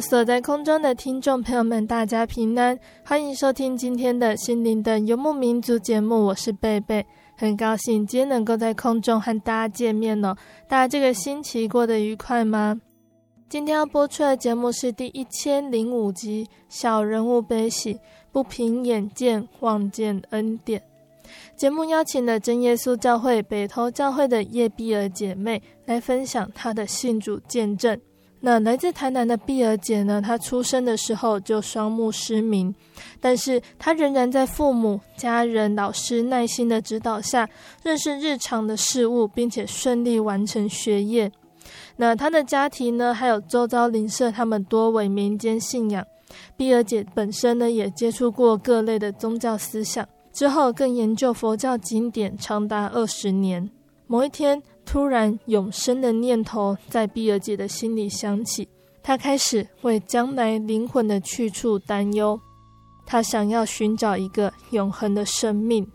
[0.00, 6.26] 所在空中的听众朋友们，大家平安，欢迎收听今天的心灵的游牧民族节目。
[6.26, 7.04] 我是贝贝，
[7.36, 10.36] 很高兴今天能够在空中和大家见面哦。
[10.68, 12.80] 大家这个星期过得愉快吗？
[13.48, 17.98] 今天要播出的节目是第一千零五集《小人物悲喜，
[18.30, 20.80] 不凭眼见，望见恩典》。
[21.56, 27.98] 节目邀请了真耶稣教会北投教会的叶碧儿姐妹来分享她的信主见证。
[28.40, 32.72] 那来自台南的碧儿姐呢，她出生的时候就双目失明，
[33.20, 37.48] 但是她仍然在父母、家人、老师耐心的指导下，
[37.82, 41.32] 认识日常的事物，并且顺利完成学业。
[41.96, 46.06] 那她的家庭呢，还有周遭邻舍，他们多为民间信仰。
[46.56, 53.68] 碧儿姐本身呢，也接触过各类的宗教思想，之后更研究佛教经典长达二十年。
[54.06, 58.66] 某一天，突然，永生的念头在碧儿姐的心里响起，
[59.02, 62.40] 她开始为将来灵魂的去处担忧。
[63.04, 65.86] 她想要寻找一个永恒的生命。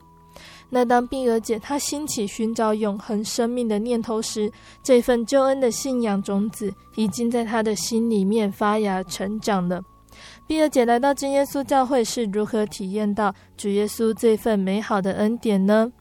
[0.70, 4.52] 那当碧儿姐她兴起寻找永恒生命的念头时，
[4.84, 9.82] 这份救恩的信仰种子已经在她的心里面发芽成长了。
[10.46, 15.92] 碧儿姐来到真耶稣教会是如何体验到主耶稣这份美好的恩典呢？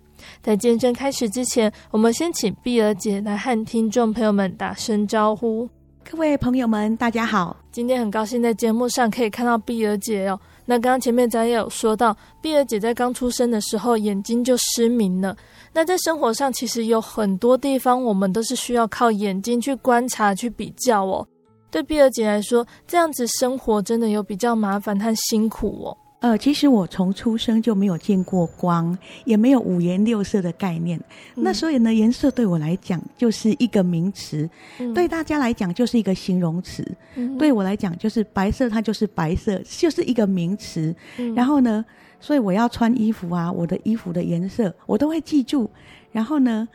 [0.43, 5.69] 在见证开始之前，我们先请碧儿姐来和听众朋友们打声招呼。
[6.11, 7.57] 各位朋友们，大家好！
[7.71, 10.39] 今天很高兴在节目上可以看到碧儿姐哦。
[10.65, 15.37] 那刚刚前面咱也有说到，碧儿姐在刚出生的时候眼睛就失明了。
[15.73, 21.27] 那在生活上，其实有很多地方我们都是需要靠眼睛去观察、去比较哦。
[21.71, 25.97] 对碧儿姐来说，这样子生活真的有比较麻烦和辛苦哦。
[26.23, 30.97] 呃，其实我从出生就没有见过光，也没有五颜六色的概念。
[31.35, 36.87] 嗯、那所以呢，颜色对我来讲就是一个名词，嗯、对大家来讲就是一个形容词。
[37.17, 40.95] 嗯、对我来讲，就是白色，它就是白色，就是一个名词。
[41.19, 41.85] 嗯、然后呢，
[42.21, 45.69] 所以我要穿衣服啊，我的衣服的颜色我都会记住。
[46.13, 46.69] 然后呢，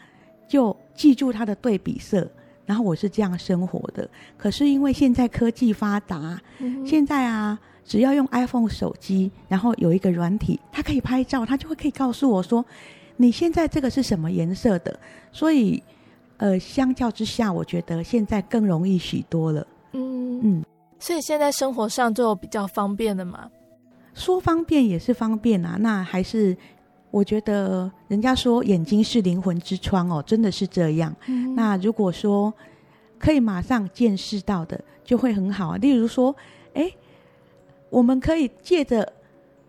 [0.46, 2.29] 就记住它的对比色。
[2.66, 4.09] 然后我是这样生活的。
[4.38, 7.58] 可是因为现在科技发达，嗯、现在啊。
[7.87, 12.63] 只要用 iPhone 手机，然后有一个软体，它可以拍照，它就会可以告诉我说，
[13.15, 14.99] 你现在这个是什么颜色的。
[15.31, 15.81] 所以，
[16.35, 19.65] 呃，相较之下，我觉得现在更容易许多了。
[19.93, 20.65] 嗯嗯，
[20.99, 23.49] 所以现在生活上就比较方便了嘛。
[24.13, 26.55] 说方便也是方便啊，那还是
[27.09, 31.15] 我觉得人家说眼睛是灵魂之窗哦，真的是这样。
[31.27, 32.53] 嗯、那如果说
[33.17, 35.77] 可以马上见识到的，就会很好啊。
[35.77, 36.43] 例如说，哎。
[37.89, 39.13] 我们可以借着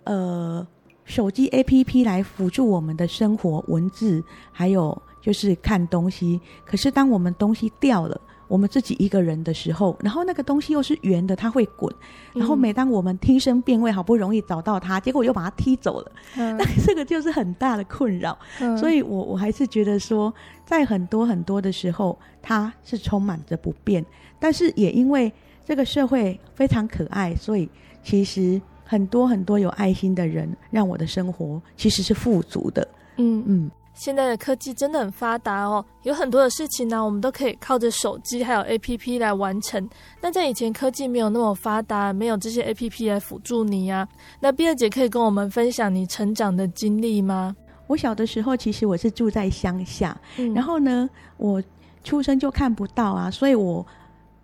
[0.04, 0.66] 呃
[1.04, 6.40] 手机 APP 来辅助我们的生活文字，还有就是看东西。
[6.66, 11.94] 可是当我们东西掉了，我们自己一个人的时候，然后那个东西又是圆的，它会滚。
[12.34, 18.36] 然后每当我们听声辨位，好不容易找到它，结果又把它踢走了，嗯、 那这个就是很大的困扰。
[18.60, 20.32] 嗯、所以我我还是觉得说，
[20.66, 24.04] 在很多很多的时候，它是充满着不便。
[24.38, 25.32] 但是也因为
[25.64, 27.68] 这个社会非常可爱，所以。
[28.08, 32.88] 其实很多很多有爱心的人，让我的生活其实是富足的。
[33.18, 39.86] 嗯嗯，现在的科技真的很发达哦，有很多的事情呢，我们都可以靠着手机还有 APP 来完成。
[40.22, 44.08] 那在以前科技没有那么发达，没有这些 APP 来辅助你呀。
[44.40, 47.54] 那碧儿姐可以跟我们分享你成长的经历吗？
[47.88, 51.62] 我小的时候，其实我是住在乡下，嗯、然后呢，我。
[52.04, 53.84] 出生就看不到啊，所以我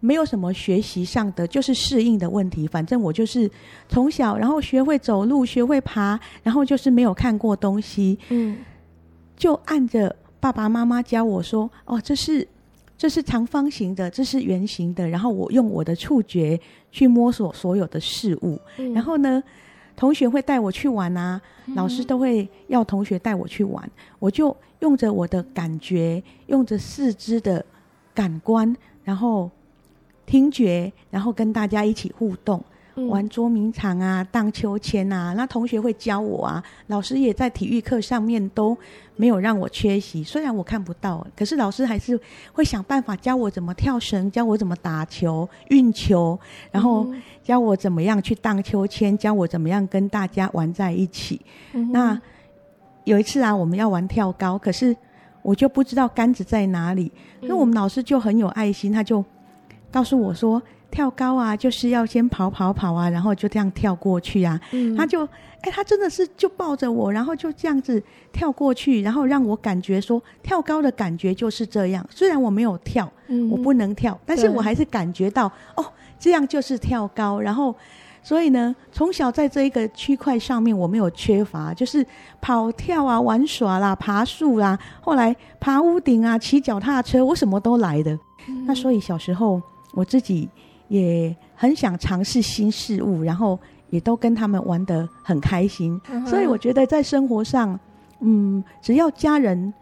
[0.05, 2.67] 没有什么学习上的，就是适应的问题。
[2.69, 3.51] 反正我就是
[3.89, 8.59] 从小，然后学会走路，学会爬，然后就是没有看过东西，嗯，
[9.35, 12.47] 就按着爸爸妈妈教我说，哦，这是
[12.99, 16.61] 这是长方形的，这是圆形的，然后我用我的触觉
[16.93, 19.43] 去摸索所有的事物，嗯，然后呢，
[19.97, 21.41] 同学会带我去玩啊，
[21.75, 27.65] 老师都会要同学带我去玩，我就用着我的感觉，用着四肢的
[28.12, 29.51] 感官，然后
[30.26, 32.62] 听觉，然后跟大家一起互动。
[33.09, 38.79] 玩捉迷藏啊，荡秋千啊，那同学会教我啊，老师也在体育课上面都
[39.17, 40.23] 没有让我缺席。
[40.23, 42.17] 虽然我看不到，可是老师还是
[42.53, 46.38] 会想办法教我怎么跳绳，教我怎么打球、运球，
[46.70, 47.05] 然后
[47.43, 51.41] 教我怎么样去荡秋千，教我怎么样跟大家玩在一起。
[51.73, 52.23] 嗯、那
[53.03, 54.97] 有一次啊，我们要玩跳高，可是
[55.43, 57.11] 我就不知道杆子在哪里，
[57.41, 59.25] 那我们老师就很有爱心，他就
[59.94, 60.61] 告诉我说。
[60.94, 64.61] 跳高啊，就是要先跑跑跑啊，然后就这样跳过去啊。
[64.70, 68.00] 嗯、他就，哎、欸，他真的是就抱着我，然后就这样子
[68.31, 72.06] 跳过去，然后让我感觉说跳高的感觉就是这样。
[72.08, 75.85] 虽然我没有跳，嗯、我不能跳，但是我还是感觉到哦，
[76.17, 77.41] 这样就是跳高。
[77.41, 77.75] 然后，
[78.23, 82.06] 所以呢，从小在这一个区块上面我没有缺乏，就是
[82.41, 88.17] 跑跳啊、玩耍啦、爬树啦，后来爬屋顶啊、骑脚踏车，我什么都来的。
[88.46, 89.61] 嗯、那所以小时候
[89.94, 90.49] 我自己。
[90.88, 93.58] 也很想尝试新事物，然后
[93.88, 95.99] 也都跟他们玩得很开心。
[96.06, 96.26] Uh.
[96.26, 97.81] 所以我觉得在生活上，
[98.20, 99.73] 嗯，只要家人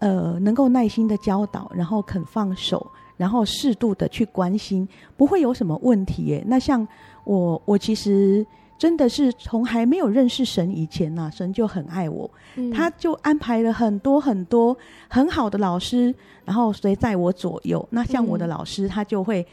[0.00, 2.86] 呃能够耐心的教导，然后肯放手，
[3.16, 4.86] 然后适度的去关心，
[5.16, 6.44] 不会有什么问题耶。
[6.46, 6.86] 那像
[7.24, 8.46] 我，我其实
[8.82, 14.76] 真的是从还没有认识神以前呢、啊，神就很爱我，嗯、他就安排了很多很多
[15.08, 16.12] 很好的老师，
[16.44, 17.86] 然后随在我左右。
[17.90, 19.46] 那像我的老师，他就会。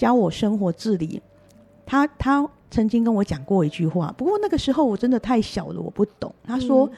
[0.00, 1.20] 教我生活自理，
[1.84, 6.34] 他他曾经跟我讲过一句话，不过那个时候我真的太小了，我不懂。
[6.42, 6.92] 他说：“嗯、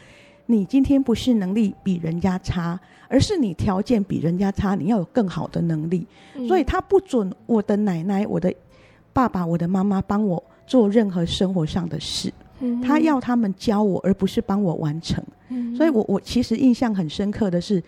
[0.46, 6.06] 你今天不是能力比人家差，而是你条件比人家差，你要有更好的能力。
[6.37, 8.55] 嗯”所以他不准我的奶奶、我的
[9.12, 10.40] 爸爸、我的妈妈帮我
[10.72, 15.22] 做任何生活上的事，嗯、他要他们教我，而不是帮我完成。
[15.50, 17.82] 嗯、所以我我其实印象很深刻的是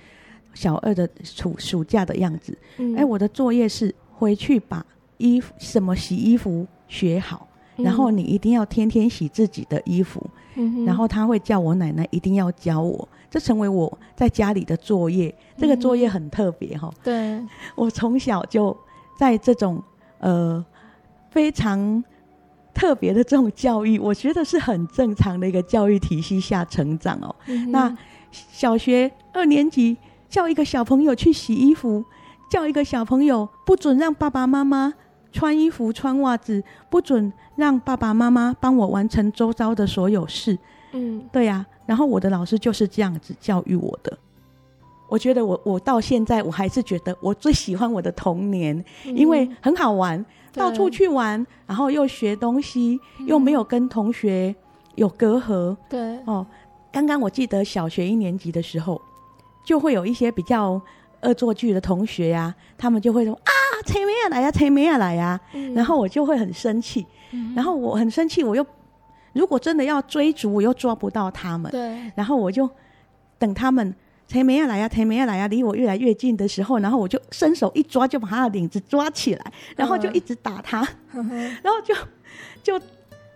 [0.52, 2.52] 小二的暑暑假的样子。
[2.76, 4.84] 哎、嗯，我的作业是回去把。
[5.16, 7.46] 衣服什么洗衣服学好，
[7.76, 10.20] 然后你一定要天天洗自己的衣服，
[10.56, 13.86] 嗯、然后他会叫我奶奶一定要教我，这成为我
[14.16, 15.32] 在家里的作业。
[15.56, 17.40] 这个作业很特别哈，对，
[17.76, 18.76] 我从小就
[19.16, 19.80] 在这种
[20.18, 20.62] 呃
[21.30, 22.02] 非常
[22.74, 27.34] 特别的这种教育，我觉得是很正常的一个教育体系下成长哦。
[27.46, 27.96] 嗯、那
[28.30, 29.96] 小学二年级
[30.28, 32.04] 叫一个小朋友去洗衣服，
[32.50, 34.92] 叫一个小朋友不准让爸爸妈妈。
[35.32, 40.56] 穿衣服、穿袜子，不准让爸爸妈妈帮我完成周遭的所有事。
[40.92, 41.66] 嗯，对呀、啊。
[41.86, 44.16] 然后我的老师就是这样子教育我的。
[45.08, 54.54] 我觉得我我到现在我还是觉得我最喜欢我的童年，嗯、因为很好玩，对到处去玩，然后又学东西，又没有跟同学
[54.94, 55.76] 有隔阂。
[55.88, 56.46] 对哦，
[56.92, 59.00] 刚刚我记得小学一年级的时候，
[59.64, 60.80] 就会有一些比较
[61.22, 63.52] 恶作剧的同学呀、啊，他们就会说啊。
[63.86, 64.50] 催咩来呀？
[64.50, 65.38] 催咩来呀？
[65.74, 68.64] 然后我就会很生气，嗯、然后我很生气，我又
[69.34, 71.70] 如果真的要追逐，我又抓不到他们。
[71.70, 72.70] 对，然后我就
[73.38, 73.94] 等他们
[74.26, 74.88] 催咩来呀？
[74.88, 75.46] 催咩来呀？
[75.48, 81.28] 离我越来越近的时候，然后我就伸手一抓，就把他的领子抓起来，然后就一直打他，嗯、
[81.62, 81.94] 然后就
[82.62, 82.84] 就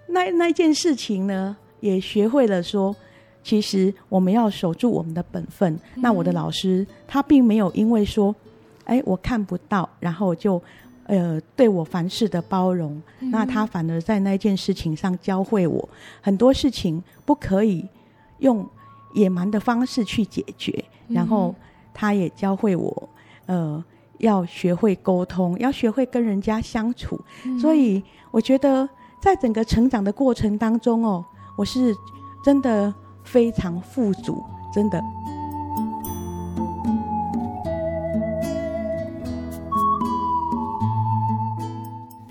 [0.06, 2.94] 那那件事情呢，也学会了说，
[3.42, 5.72] 其实我们要守住我们的本分。
[5.94, 8.34] 嗯、那我的老师他并没有因为说。
[8.90, 10.58] 哎，我看不到，然后就，
[11.04, 15.86] 呃，对我凡事的包容，嗯、那他反而在那件事情上教会我
[16.22, 17.86] 很多事情不可以
[18.38, 18.66] 用
[19.12, 21.54] 野蛮的方式去解决，嗯、然后
[21.92, 23.08] 他也教会我，
[23.46, 23.82] 呃，
[24.18, 27.18] 要学会沟通，要学会跟人家相处。
[27.44, 28.88] 嗯、所以我觉得
[29.20, 31.24] 在整个成长的过程当中哦，
[31.56, 31.94] 我是
[32.44, 32.92] 真的
[33.24, 35.02] 非常富足，真的。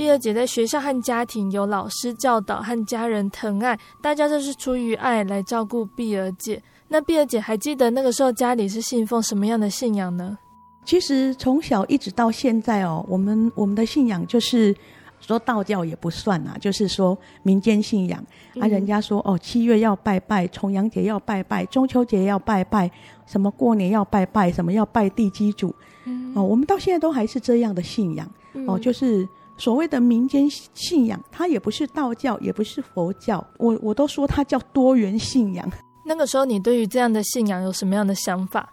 [0.08, 6.64] 碧儿姐在学校和家庭有老师教导和家人疼爱，大家都是出于爱来照顾碧儿姐。
[6.88, 10.38] 那碧儿姐还记得那个时候家里是信奉什么样的信仰呢？
[10.86, 14.74] 其实从小一直到现在哦，我们我们的信仰就是
[15.20, 18.26] 说道教也不算啊，就是说民间信仰
[18.62, 18.66] 啊。
[18.66, 22.90] 人家说哦，七月要拜拜，重阳节要拜拜，中秋节要拜拜，
[23.26, 25.76] 什么过年要拜拜，什么要拜地基主。
[26.06, 28.26] 嗯，哦，我们到现在都还是这样的信仰。
[28.54, 35.70] 嗯、哦，就是所谓的民间信仰，它也不是道教，也不是佛教，我我都说它叫多元信仰。
[36.06, 38.70] 那个时候，你对于这样的信仰有什么样的想法？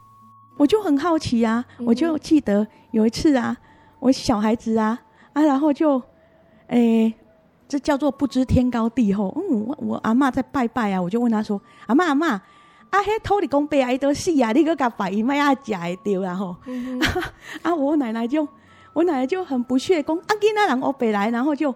[0.57, 3.57] 我就很好奇啊，我就记得有一次啊，
[3.99, 5.01] 我小孩子啊
[5.33, 6.01] 啊，然后就，
[6.69, 7.13] 诶，
[7.67, 9.37] 这叫做不知天高地厚。
[9.37, 12.41] 嗯，我我阿嬷在拜拜啊，我就问他说：“阿嬷阿嬷，
[12.91, 16.55] 阿黑偷你公伯啊，伊都死啊，你个甲拜伊，麦啊食会着啦吼。
[16.67, 17.01] 嗯”
[17.63, 18.47] 啊，我奶奶就
[18.95, 21.75] 我奶奶就很不屑讲：“啊，囡仔人我北来，然后就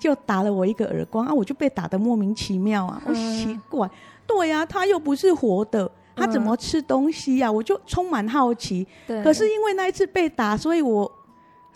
[0.00, 3.88] 就打了我一个耳光啊，我就被打的莫名其妙啊，我奇怪。”
[4.26, 8.84] 对呀、啊，他又不是活的，他怎么吃东西呀、我就充满好奇。
[9.06, 11.08] 对可是因为那一次被打，所以我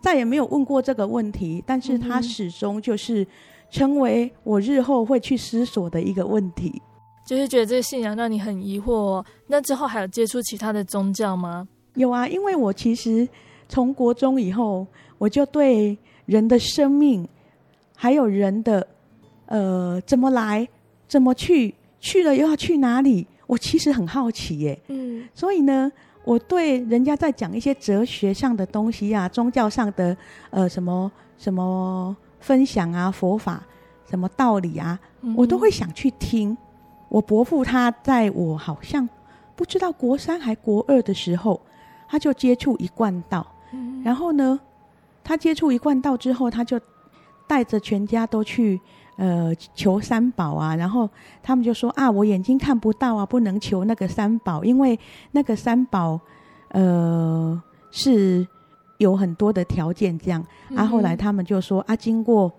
[0.01, 1.63] 再也没有问过这个问题。
[1.65, 3.25] 但是他始终就是
[3.71, 6.83] 成为我日后会去思索的一个问题。
[7.25, 9.25] 就是觉得这个信仰让你很疑惑、哦。
[9.47, 11.69] 那之后还有接触其他的宗教吗？
[11.95, 13.29] 有啊，因为我其实
[13.71, 14.87] 从国中以后，
[15.17, 15.97] 我就对
[16.27, 17.27] 人的生命，
[17.97, 18.87] 还有人的
[19.47, 20.69] 呃怎么来，
[21.09, 21.75] 怎么去。
[22.03, 23.27] 去了又要去哪里？
[23.47, 24.81] 我其实很好奇耶。
[24.89, 25.93] 嗯，所以呢，
[26.25, 30.17] 我对人家在讲一些哲学上的东西啊，宗教上的
[30.49, 33.63] 呃什么什么分享啊，佛法
[34.09, 36.57] 什么道理啊，嗯、我都会想去听。
[37.11, 39.07] 我伯父他在我好像
[39.55, 41.61] 不知道国三还国二的时候，
[42.09, 43.47] 他就接触一贯道。
[43.73, 44.59] 嗯、然后呢，
[45.23, 46.81] 他接触一贯道之后，他就
[47.47, 48.81] 带着全家都去。
[49.17, 51.07] 呃，求三宝啊，然后
[51.43, 54.99] 他们就说啊，我眼睛看不到啊，不能求那个三宝，因为
[55.33, 56.19] 那个三宝，
[56.69, 58.47] 呃，是
[58.97, 60.43] 有很多的条件这样。
[60.75, 62.51] 啊，后来他们就说啊，经过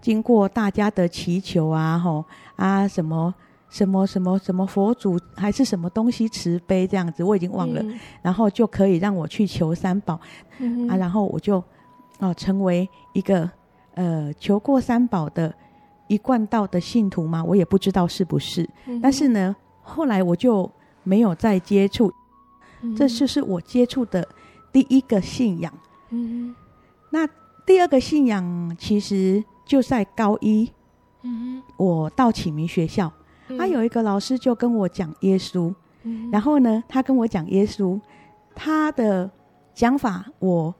[0.00, 3.34] 经过大家的祈求啊，吼啊，什么
[3.68, 10.20] 什么什么什么佛祖还是什么东西慈悲这样子，我已经忘了，嗯、然后就可以让我去求三宝，
[10.58, 10.88] 嗯。
[10.88, 11.62] 啊，然后我就
[12.18, 13.50] 哦成为一个
[13.94, 15.54] 呃求过三宝的。
[16.08, 17.42] 一贯道的信徒嘛？
[17.42, 18.62] 我也不知道是不是。
[18.86, 20.70] 嗯、但是呢，后来我就
[21.02, 22.12] 没有再接触。
[22.82, 24.24] 嗯、这就是我接触的
[24.70, 25.74] 第一个信仰。
[26.10, 26.56] 嗯、哼
[27.10, 27.28] 那
[27.66, 30.70] 第二个信仰其实就在高一。
[31.22, 33.14] 嗯、哼我到启明学校，他、
[33.48, 35.74] 嗯啊、有一个老师就跟我讲耶稣。
[36.02, 38.00] 嗯、然后呢，他跟我讲耶稣，
[38.54, 39.30] 他的
[39.74, 40.74] 讲法我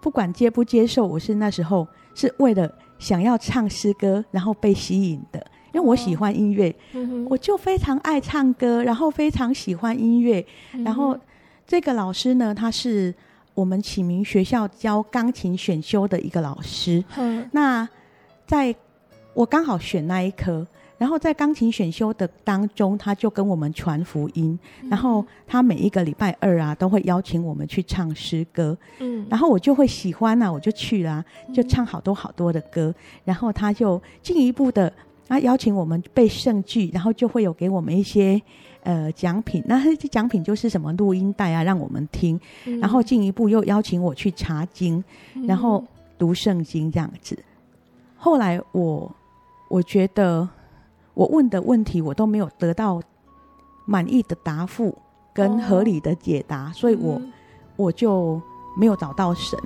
[0.00, 2.70] 不管接不接受，我是那时候是为了。
[3.00, 5.40] 想要唱诗歌，然后被吸引的，
[5.72, 10.44] 因为我喜欢音乐，哦、我就非常爱唱歌，然后非常喜欢音乐。
[10.74, 11.18] 嗯、然后
[11.66, 13.14] 这个老师呢，他是
[13.54, 17.02] 我们启明学校教钢琴选修的一个老师。
[17.16, 17.88] 嗯、那
[18.46, 18.76] 在
[19.32, 20.66] 我刚好选那一科。
[21.00, 24.58] 然后在钢琴选修的当中，他就跟我们传福音。
[24.82, 28.76] 嗯、然后他每一个礼拜二啊，都会邀请我们去唱诗歌。
[28.98, 32.90] 嗯，然后我就会喜欢啊，我就去啦、啊，就唱好多好多的歌。
[32.90, 34.92] 嗯、然后他就进一步的
[35.26, 38.38] 啊邀请我们背圣句，然后就会有给我们一些
[38.82, 39.64] 呃奖品。
[39.66, 42.38] 那这奖品就是什么录音带啊，让我们听。
[42.66, 45.02] 嗯、然后进一步又邀请我去查经，
[45.46, 45.82] 然后
[46.18, 47.34] 读圣经这样子。
[47.34, 47.44] 嗯、
[48.18, 49.10] 后来我
[49.70, 50.46] 我觉得。
[51.14, 53.00] 我问的问题，我都没有得到
[53.84, 54.96] 满意的答复
[55.32, 57.32] 跟合理的解答，哦、所以我、嗯、
[57.76, 58.40] 我就
[58.76, 59.58] 没有找到神。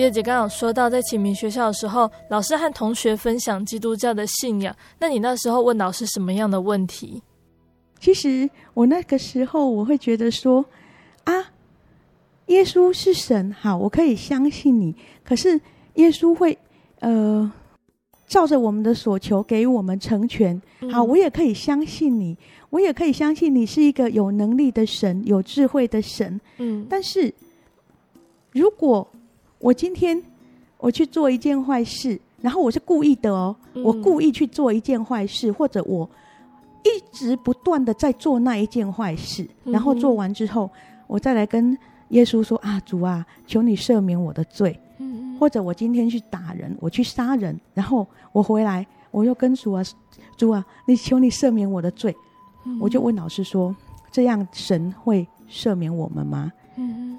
[0.00, 4.74] 叶姐刚刚有说到，在启明学校的时候，老师和同学分享基督教的信仰。
[4.98, 7.22] 那你那时候问老师什么样的问题？
[8.00, 10.64] 其实我那个时候我会觉得说，
[11.24, 11.52] 啊，
[12.46, 14.96] 耶稣是神，好，我可以相信你。
[15.22, 15.60] 可是
[15.96, 16.56] 耶稣会
[17.00, 17.52] 呃，
[18.26, 20.58] 照着我们的所求给予我们成全，
[20.90, 22.34] 好，我也可以相信你，
[22.70, 26.40] 我也可以相信你是一个有能力的神，有智慧的神。
[26.56, 27.30] 嗯，但是
[28.52, 29.06] 如果
[29.60, 30.20] 我今天
[30.78, 36.08] 我去做一件坏事，然后我是故意的哦，嗯、我故意去做一件坏事，或者我
[36.82, 40.68] 一直不断的在做那一件坏事，然后做完之后，
[41.06, 41.76] 我再来跟
[42.08, 44.76] 耶稣说啊，主啊，求你赦免我的罪。
[45.38, 49.82] 或者我今天去打人，我去杀人，然后我回来，我又跟主啊，
[50.36, 52.14] 主啊，你求你赦免我的罪。
[52.66, 53.74] 嗯、我就问老师说
[54.12, 57.09] ：“这样神会赦免我们吗？”嗯、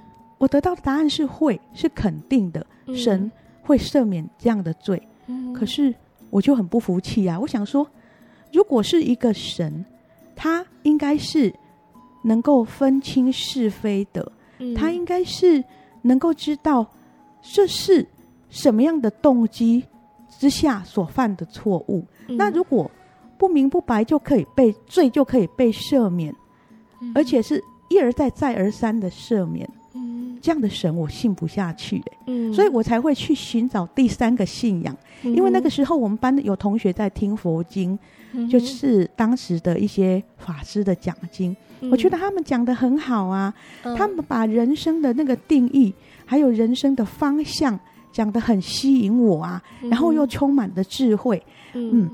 [0.41, 3.31] 我得到的答案是会，是肯定的，神
[3.61, 4.99] 会赦免这样的罪。
[5.27, 5.93] 嗯、可是
[6.31, 7.39] 我就很不服气啊！
[7.39, 7.87] 我想说，
[8.51, 9.85] 如果是一个神，
[10.35, 11.53] 他应该是
[12.23, 15.63] 能够分清是非的，嗯、他应该是
[16.01, 16.87] 能够知道
[17.43, 18.03] 这是
[18.49, 19.83] 什么样的动机
[20.27, 22.03] 之下所犯的错误。
[22.27, 22.89] 嗯、那如果
[23.37, 26.35] 不明不白就可以被罪就可以被赦免，
[26.99, 34.95] 嗯、而且是一而再再而三的赦免，嗯、这样的神我信不下去，欸，嗯、所以我才会去寻找第三个信仰。
[35.23, 37.97] 嗯、因为那个时候我们班有同学在听佛经，
[38.33, 45.93] 嗯、就是当时的一些法师的讲经，嗯、我觉得他们讲的很好啊，嗯、他们把人生的那个定义
[46.25, 47.79] 还有人生的方向
[48.11, 51.41] 讲的很吸引我啊，嗯、然后又充满了智慧，
[51.73, 52.03] 嗯。
[52.03, 52.09] 嗯。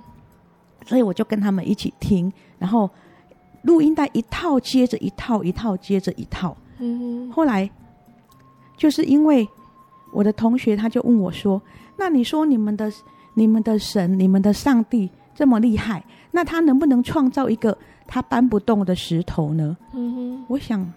[0.86, 2.90] 所以我就跟他们一起听，然后
[3.64, 6.56] 录音带一套接着一套，一套接着一套。
[6.80, 7.32] 嗯哼。
[7.32, 7.70] 后来
[8.76, 9.48] 就是因为
[10.12, 11.62] 我的同学，他就问我说
[11.98, 12.92] ：“那你说你们的、
[13.34, 20.46] 你们的神、你们的上帝这么厉害，那他能不能创造一个他搬不动的石头呢？”嗯哼。
[20.48, 20.92] 我想，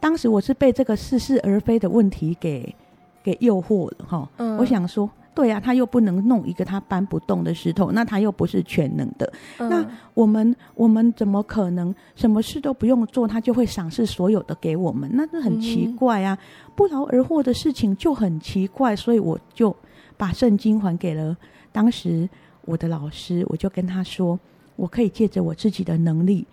[0.00, 2.74] 当时我是被这个似是而非的问题给
[3.22, 4.28] 给诱惑了哈。
[4.36, 4.56] 嗯。
[4.56, 5.08] 我想说。
[5.34, 9.32] 对呀、啊，他又不能弄一个他搬不动的石头，那他又不是全能的。
[9.58, 15.10] 嗯、那我们我们怎么可能什么事都不用做，他就会赏赐所有的给我们？
[15.14, 16.36] 那是很奇怪啊！
[16.40, 19.74] 嗯、不劳而获的事情就很奇怪，所以我就
[20.18, 21.34] 把圣经还给了
[21.72, 22.28] 当时
[22.66, 24.38] 我的老师，我就跟他说，
[24.76, 26.46] 我可以借着我自己的能力，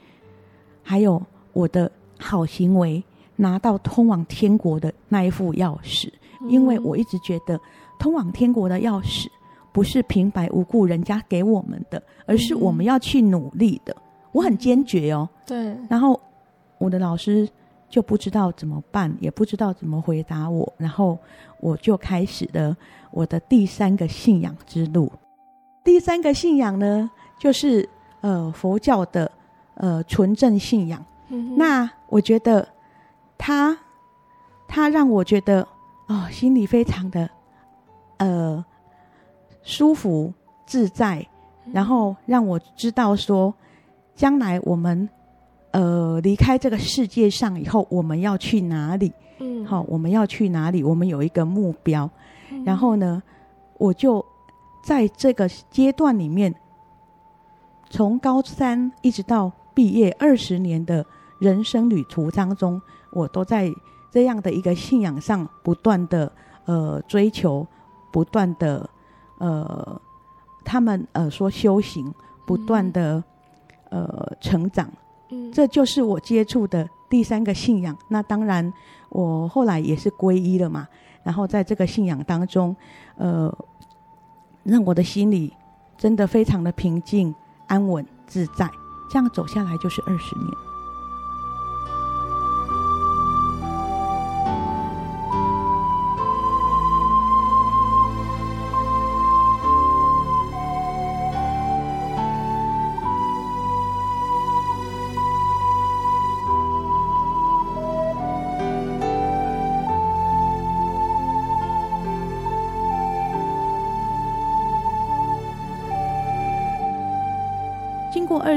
[0.82, 1.22] 还有
[1.52, 3.04] 我的好行为，
[3.36, 6.10] 拿到通往天国的那一副钥匙，
[6.42, 7.60] 嗯、因为我一直觉得。
[8.00, 9.28] 通往天国的钥匙，
[9.72, 13.96] 不是平白无故人家给我们的，而是我们要去努力的。
[14.32, 15.28] 我很坚决哦。
[15.46, 15.78] 对。
[15.90, 16.20] 然后
[16.78, 17.48] 我的老师
[17.90, 21.18] 就不知道怎么办，也不知道怎么回答我，然后
[21.60, 22.76] 我就开始了
[23.12, 25.12] 我的第三个信仰之路。
[25.84, 27.88] 第三个信仰呢，就是
[28.22, 29.30] 呃佛教的
[29.76, 31.04] 呃纯正信仰。
[31.28, 31.58] 嗯。
[31.58, 32.66] 那我觉得
[33.38, 33.78] 他
[34.68, 35.68] 他让我觉得
[36.08, 37.30] 哦，心里非常的。
[38.20, 38.64] 呃，
[39.64, 40.34] 舒服
[40.66, 41.26] 自在，
[41.74, 43.54] 然后让我知道说，
[44.14, 45.10] 将来我们
[45.72, 49.12] 呃离开这个世界上以后，我们要去哪里？
[49.40, 50.84] 嗯，好，我们要去哪里？
[50.84, 52.10] 我们有一个目标。
[52.52, 53.24] 嗯、然后呢，
[53.78, 54.24] 我就
[54.84, 56.54] 在这个阶段里面，
[57.90, 61.06] 从高三一直到毕业二十年的
[61.40, 62.82] 人生旅途当中，
[63.14, 63.72] 我都在
[64.12, 66.30] 这样的一个信仰上不断的
[66.66, 67.66] 呃追求。
[68.12, 68.90] 不断的，
[69.38, 70.02] 呃，
[70.64, 72.14] 他们呃说修行，
[72.46, 73.24] 不断的
[73.90, 74.90] 呃成长，
[75.30, 77.98] 嗯，这就是我接触的第三个信仰。
[78.08, 78.72] 那当然，
[79.10, 80.88] 我后来也是皈依了嘛。
[81.24, 82.76] 然后在这个信仰当中，
[83.18, 83.54] 呃，
[84.64, 85.54] 让我的心里
[85.98, 87.36] 真的非常的平静、
[87.68, 88.70] 安稳、自在。
[89.12, 90.69] 这样走下来就是二十年。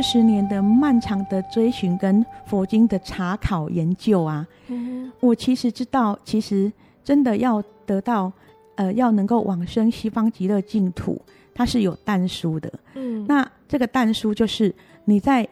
[0.03, 6.73] 二十年的漫长的追寻跟佛经的查考研究啊，嗯、我其实知道，其实
[7.05, 8.33] 真的要得到，
[8.75, 11.23] 呃，要能够往生西方极乐净土，
[11.55, 12.73] 它是有但书的。
[12.97, 15.49] 嗯，那这个但书就是你在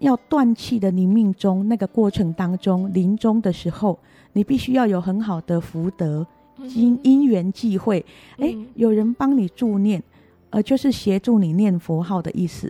[0.00, 3.96] 要断气的临命中那个过程当中，临终的时候，
[4.32, 6.26] 你必须要有很好的福德
[6.74, 8.04] 因因缘际会，
[8.38, 10.02] 哎、嗯，有人帮你助念，
[10.50, 12.68] 呃，就是协助你念佛号的意思。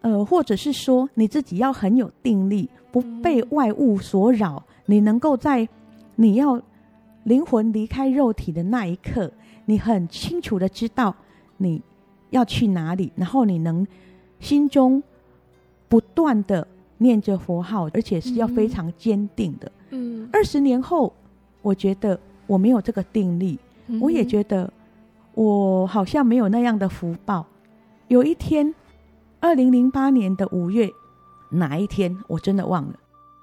[0.00, 4.62] 呃，或者是说你自己要很有定力，不被外物所扰。
[4.86, 5.68] 你能够在
[6.14, 6.60] 你要
[7.24, 9.30] 灵魂离开肉体的那一刻，
[9.66, 11.14] 你很清楚的知道
[11.56, 11.82] 你
[12.30, 13.84] 要去哪里，然后你能
[14.38, 15.02] 心中
[15.88, 16.66] 不断的
[16.98, 19.70] 念着佛号，而且是要非常坚定的。
[19.90, 21.12] 嗯，二十年后，
[21.60, 23.58] 我觉得我没有这个定力，
[24.00, 24.72] 我也觉得
[25.34, 27.44] 我好像没有那样的福报。
[28.06, 28.72] 有一天。
[29.40, 30.92] 二零零八年的五月，
[31.48, 32.94] 哪一天我真的忘了。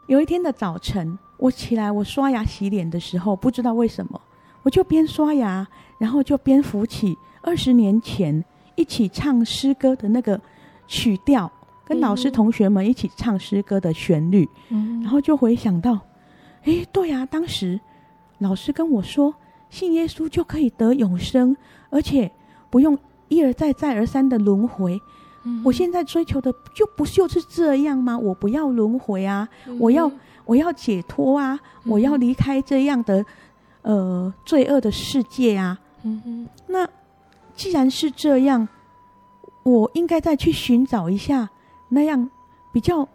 [0.07, 4.19] 有一天的早晨，我起来，我刷牙洗脸的时候，不知道为什么，
[4.63, 5.65] 我就边刷牙，
[5.97, 8.43] 然后就边扶起二十年前
[8.75, 10.39] 一起唱诗歌的那个
[10.85, 11.49] 曲调，
[11.85, 15.97] 跟老师同学们一起唱诗歌的旋律，嗯，然后就回想到，
[16.63, 17.79] 哎，对呀，当时
[18.39, 19.33] 老师跟我说，
[19.69, 21.55] 信耶稣就可以得永生，
[21.89, 22.29] 而且
[22.69, 22.97] 不用
[23.29, 24.99] 一而再再而三的轮回。
[25.47, 28.17] 嗯、我现在追求的就不就是这样吗？
[28.17, 30.11] 我不要轮回啊，嗯、我要
[30.43, 33.23] 我要解脱啊，嗯、我要离开这样的
[33.83, 35.79] 呃罪恶的世界啊。
[36.01, 36.87] 嗯哼，那
[37.55, 38.67] 既然是这样，
[39.63, 41.47] 我应该再去寻找一下
[41.89, 42.27] 那样
[42.73, 43.07] 比较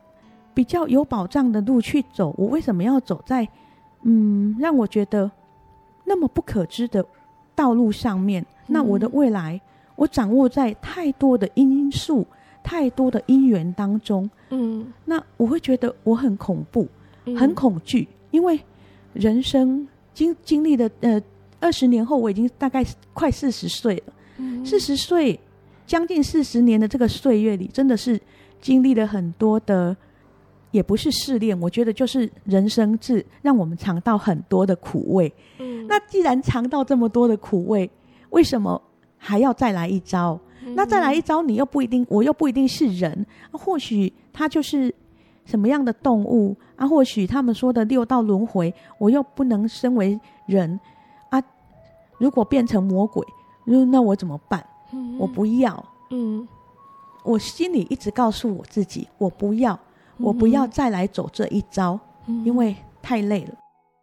[0.55, 2.33] 比较有保障的路去走。
[2.39, 3.47] 我为什么要走在
[4.03, 5.31] 嗯让我觉得
[6.05, 7.05] 那么不可知的
[7.57, 8.47] 道路上面？
[8.69, 9.61] 那我的未来。
[10.01, 12.27] 嗯我掌握在太多的因素、
[12.63, 16.89] 太多的因缘当中，嗯，那我会觉得我很恐怖、
[17.37, 18.59] 很恐惧，因为
[19.13, 21.21] 人生经经历的呃
[21.61, 22.83] 二十年后，我已经大概
[23.13, 24.15] 快四十岁了，
[24.65, 25.39] 四十岁
[25.87, 28.19] 将近四十年的这个岁月里，真的是
[28.59, 29.95] 经历了很多的，
[30.71, 35.31] 也不是试炼，我觉得就是人生是让我们尝到很多的苦味。
[35.59, 37.91] 嗯，那既然尝到这么多的苦味，
[38.31, 38.81] 为什么？
[39.23, 40.41] 还要再来一招，
[40.75, 44.93] 那再来一招，你又不一定，我又不一定是人，或许他就是
[45.45, 46.89] 什么样的动物啊？
[46.89, 50.81] 或许他们说的六道轮回，我又不能身为人
[51.29, 51.41] 啊。
[52.19, 53.23] 如果变成魔鬼，
[53.65, 54.65] 那我怎么办？
[55.19, 55.85] 我不要。
[56.11, 56.49] 嗯，
[57.23, 59.79] 我心里一直告诉我自己，我不要，
[60.17, 63.55] 我不要再来走这一招，因为太累了。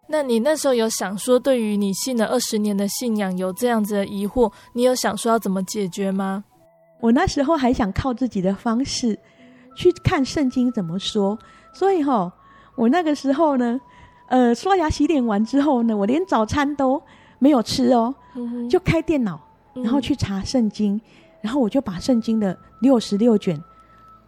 [0.10, 6.43] 那你那时候有想说，对于你信了二十年的信仰有这样子的疑惑，你有想说要怎么解决吗？
[7.02, 9.20] 我那时候还想靠自己的方式
[9.76, 11.38] 去看圣经怎么说，
[11.74, 12.32] 所以哈，
[12.76, 13.80] 我那个时候呢，
[14.30, 17.02] 呃，刷牙洗脸完之后呢，我连早餐都
[17.38, 18.15] 没有吃哦，
[18.70, 19.39] 就开电脑，
[19.74, 21.00] 然后去查圣经，
[21.41, 23.62] 然后我就把圣经的六十六卷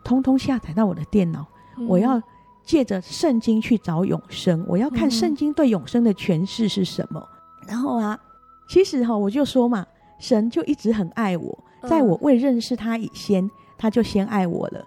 [0.03, 1.45] 通通下载到我的电脑，
[1.87, 2.21] 我要。
[2.63, 7.19] 借着圣经去找永生，我要看圣经对永生的诠释是什么。
[7.61, 8.19] 嗯、然后啊，
[8.67, 9.85] 其实哈，我就说嘛，
[10.19, 14.85] 神就一直很爱我，在我未认识他以前，他就先爱我了。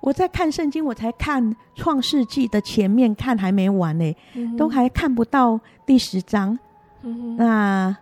[0.00, 6.58] 我在看圣经，我才看创世纪的前面，看还没完呢，嗯、都还看不到第十章。
[7.36, 7.96] 那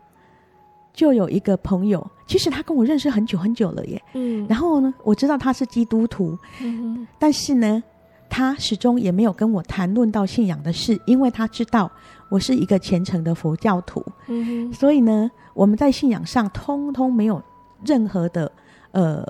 [0.94, 4.02] 就有一个朋友，其实他跟我认识很久很久了耶。
[4.14, 6.38] 嗯，然后呢，我知道他是基督徒。
[6.62, 7.82] 嗯，但是呢。
[8.28, 11.90] 他始终也没有跟我谈论到信仰的事，因为他知道
[12.28, 17.42] 我是一个虔诚的佛教徒，嗯，所以呢，我们在信仰上通通没有
[17.84, 18.50] 任何的
[18.90, 19.24] 呃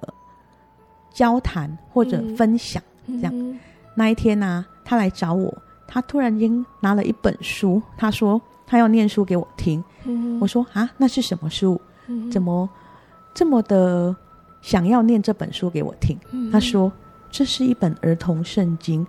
[1.12, 2.82] 交谈或者分享。
[3.06, 3.58] 嗯、这样，
[3.94, 5.56] 那一天呢、啊，他来找我，
[5.86, 9.82] 他突然间拿了一本书，他说他要念书给我听。
[10.04, 11.80] 嗯、我说啊，那是什么书？
[12.08, 12.68] 嗯、怎么
[13.34, 14.14] 这么的
[14.62, 16.18] 想要念这本书给我听？
[16.30, 16.90] 嗯、他说。
[17.30, 19.06] 这是一本儿童圣经，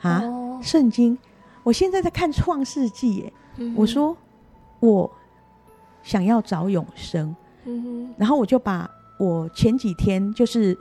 [0.00, 1.16] 啊，哦、圣经！
[1.62, 3.32] 我现在在看创世纪耶。
[3.56, 4.16] 嗯、我说
[4.80, 5.10] 我
[6.02, 7.34] 想要找永生，
[7.64, 10.76] 嗯、哼然后我就把我前几天就是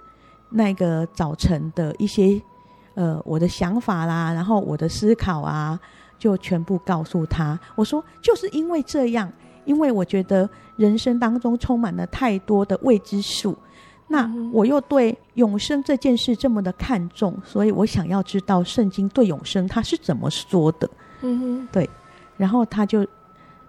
[0.51, 2.39] 那个早晨的一些
[2.93, 5.79] 呃我的想法啦，然后我的思考啊，
[6.19, 7.59] 就全部告诉他。
[7.75, 9.31] 我说就是因为这样，
[9.65, 13.57] 因为我觉得人生当中充满了太多的未知数。
[14.07, 20.89] 那我又对永生这件事这么的看重，所以我想要知道圣经对永生他是怎么说的。
[21.21, 21.89] 嗯哼，对。
[22.37, 23.05] 然后他就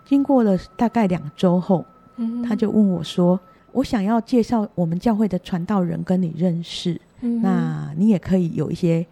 [0.05, 1.85] 经过了大概两周后，
[2.17, 3.41] 嗯，他就问我说
[3.73, 9.05] ：“我想要介绍我们教会的传道人跟你认识，嗯，那你也可以有一些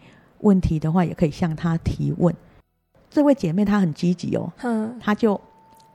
[0.42, 2.34] 问题的话，也可以向他提问。”
[3.10, 5.40] 这位姐妹她很积极哦，嗯，她就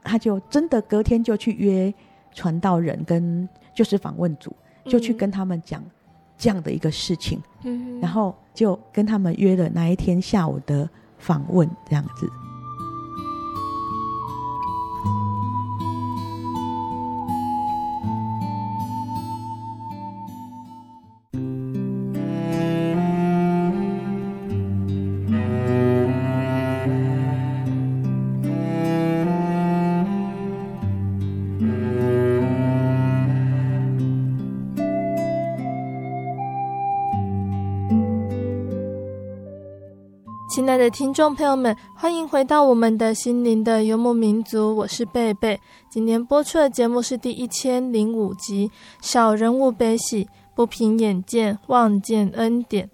[0.04, 1.94] 她就真的隔天就去约
[2.34, 4.56] 传道人跟就是访问组。
[4.86, 5.84] 就去跟他们讲
[6.38, 12.30] 这样的一个事情，嗯、然后就跟他们约了那一天下午的访问，这样子。
[40.72, 45.60] 亲爱的听众朋友们，欢迎回到我们的心灵的游牧民族，我是贝贝。
[45.90, 48.70] 今天播出的节目是第一千零五集
[49.02, 52.86] 《小人物悲喜，不凭眼见，望见恩典》。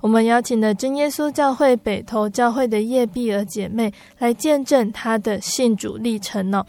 [0.00, 6.64] 我们邀请了真耶稣教会北投教会的叶碧儿姐妹来见证她的信主历程呢、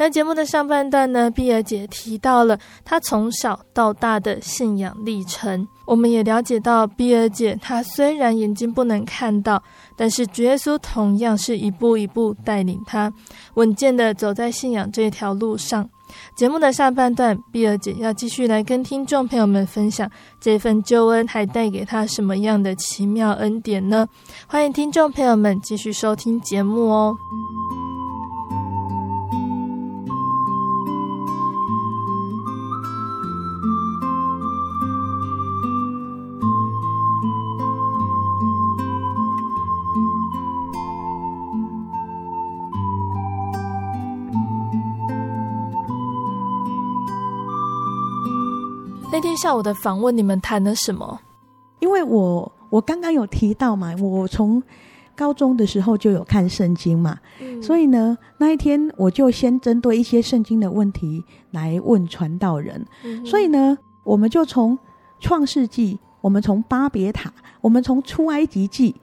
[0.00, 5.68] 那节目的上半段呢，碧儿姐提到了她从小到大的信仰历程。
[5.84, 9.62] 我们也了解到，碧儿姐她虽然眼睛不能看到，
[9.98, 13.12] 但是主耶稣同样是一步一步带领她
[13.56, 15.86] 稳健的走在信仰这条路上。
[16.34, 20.10] 节目的下半段，碧儿姐要继续来跟听众朋友们分享
[20.40, 24.08] 这份救恩还带给她什么样的奇妙恩典呢？
[24.46, 27.14] 欢迎听众朋友们继续收听节目哦。
[49.20, 51.20] 那天下午的访问，你们谈了什么？
[51.80, 54.62] 因为我我刚刚有提到嘛，我从
[55.14, 62.82] 高中的时候就有看圣经嘛，嗯、所以呢，那一天我就先针对一些圣经的问题来问传道人。
[63.04, 64.78] 嗯、所以呢，我们就从
[65.18, 67.30] 创世纪，我们从巴别塔，
[67.60, 68.96] 我们从出埃及记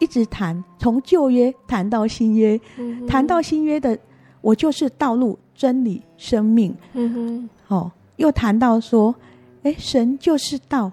[0.00, 3.96] 一直谈，从旧约谈到新约，嗯、谈到新约的
[4.40, 6.74] 我就是道路、真理、生命。
[6.94, 9.14] 嗯哼，哦，又谈到说。
[9.62, 10.90] 哎，神就是道，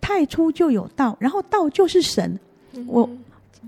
[0.00, 2.38] 太初就有道，然后道就是神。
[2.72, 3.08] 嗯、我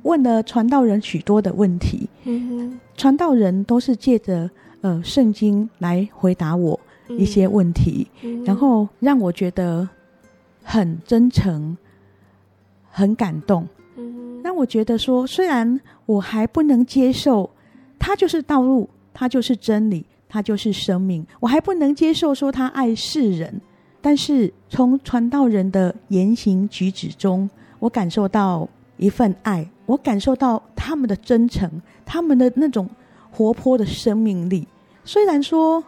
[0.02, 4.48] 问了传道人许多的问题，嗯、传道人都是借着
[4.80, 9.88] 呃圣经来回答我一些问题，嗯、然后让我觉得
[10.62, 11.76] 很真诚、
[12.90, 13.66] 很感动，
[14.42, 17.50] 让我觉得说，虽然我还不能接受
[17.98, 23.61] 他就是道路，他就是真理，他就是生命，我还不能接受说他爱世人。
[24.09, 28.66] 但是从传道人的言行举止中，我感受到
[28.97, 31.71] 一份爱，我感受到他们的真诚，
[32.07, 32.88] 他们的那种
[33.31, 34.66] 活泼的生命力。
[35.05, 35.85] 虽然说，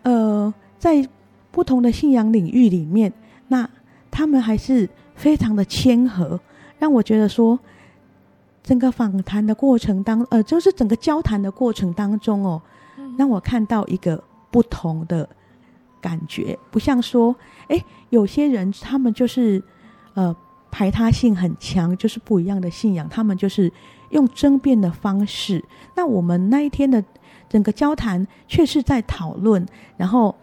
[0.00, 1.06] 呃，在
[1.50, 3.12] 不同的信仰领域里面，
[3.48, 3.68] 那
[4.10, 6.40] 他们还是非常的谦和，
[6.78, 7.58] 让我觉得说，
[8.62, 12.62] 整个访谈的过程当，呃，就是整个交谈的过程当中哦，
[13.18, 15.28] 让我看到一个不同的。
[16.02, 17.34] 感觉不像说，
[17.68, 19.62] 哎，有些人他们就是，
[20.14, 20.36] 呃，
[20.70, 23.72] 排他性很强，就是不一样的信仰，他们就是
[24.10, 25.64] 用争辩的方式。
[25.94, 27.02] 那我们那一天的
[27.48, 29.64] 整个交谈却是在讨论。
[29.96, 30.34] 然后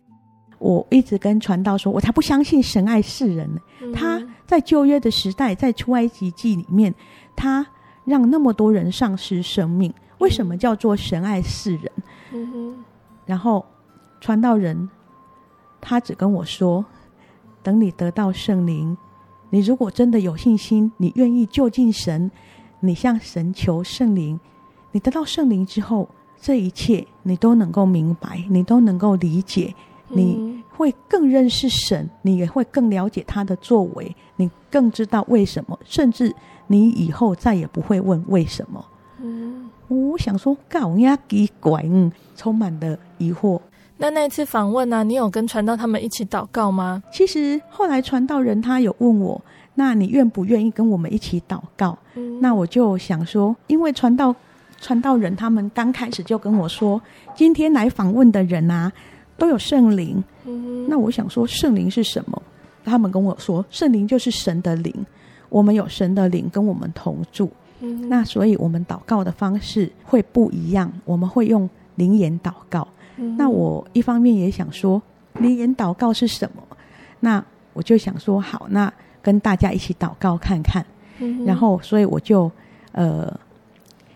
[0.60, 3.50] 我一直跟传道说，我才不相信神爱世人。
[3.82, 6.93] 嗯、哼他在旧约的时代，在出埃及记里面，
[7.36, 7.65] 他
[8.06, 9.93] 让那么多人丧失生命。
[10.19, 11.91] 为什么叫做神爱世人？
[12.32, 12.86] 嗯、哼
[13.26, 13.65] 然后
[14.22, 14.89] 传道人。
[15.81, 16.85] 他只跟我说
[17.63, 18.97] ：“等你得到圣灵，
[19.49, 22.29] 你如果真的有信心，你愿意就近神，
[22.79, 24.39] 你向神求圣灵，
[24.91, 26.07] 你得到圣灵之后，
[26.39, 29.73] 这一切你都能够明白，你都能够理解，
[30.07, 36.33] 你会更认识神，你也会更了解他的作为，你更知道为什么，甚至
[36.67, 38.85] 你以后再也不会问为什么。”
[39.21, 43.59] 嗯，我想说，搞呀奇怪，嗯，充满了疑惑。
[44.01, 45.03] 那那一次访问呢、啊？
[45.03, 47.03] 你有跟传道他们一起祷告吗？
[47.12, 49.39] 其实后来传道人他有问我，
[49.75, 51.97] 那你愿不愿意跟我们一起祷告？
[52.15, 54.33] 嗯、那我就想说，因为传道
[54.79, 57.01] 传道人他们刚开始就跟我说，
[57.35, 58.89] 今天来访问的人啊
[59.38, 60.23] 都有圣灵。
[60.45, 62.41] 嗯、那我想说，圣灵是什么？
[62.85, 64.93] 他们跟我说，圣灵就是神的灵，
[65.49, 67.51] 我们有神的灵跟我们同住。
[67.81, 72.88] 嗯、那所以我们祷告的方式会不一样，我们会用灵言祷告。
[73.38, 75.01] 那我一方面也想说，
[75.39, 76.63] 灵言祷告是什么？
[77.19, 80.86] 那我就想说，好，那跟大家一起祷告看看。
[81.19, 82.49] 嗯、然后，所以我就
[82.93, 83.38] 呃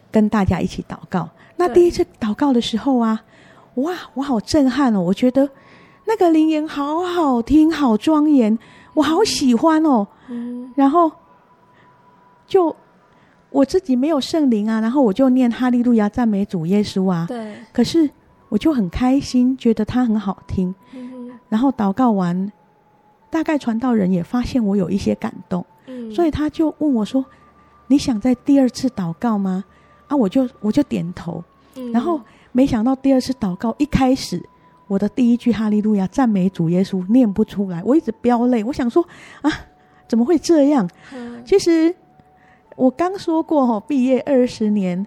[0.10, 1.30] 跟大家一起祷告。
[1.58, 3.22] 那第一次祷告的时候啊，
[3.76, 5.02] 哇，我好震撼哦！
[5.02, 5.50] 我觉得
[6.06, 8.58] 那个灵言好好听，好庄严，
[8.94, 10.08] 我好喜欢哦。
[10.30, 11.12] 嗯、然后
[12.48, 12.74] 就
[13.50, 17.26] 我自己没有圣灵啊，然后我就念哈利路亚赞美主耶稣啊。
[17.28, 18.10] 对，可是。
[18.54, 20.76] 我就很开心，觉得它很好听。
[20.94, 22.52] 嗯、然后祷告完，
[23.32, 27.26] 大概传道人也发现我有一些感动，嗯、所以他就问我说
[27.89, 29.66] ：“你想在第二次祷告吗？”
[30.08, 31.44] 啊，我就我就点头。
[31.78, 34.39] 嗯、然后没想到第二次祷告一开始，
[34.86, 38.63] 我的第一句哈利路亚赞美主耶稣念不出来，我一直飙泪。
[38.63, 39.04] 我想说
[39.42, 39.50] 啊，
[40.08, 40.88] 怎么会这样？
[41.12, 41.96] 嗯、其实
[42.76, 45.04] 我刚说过哈，毕业二十年，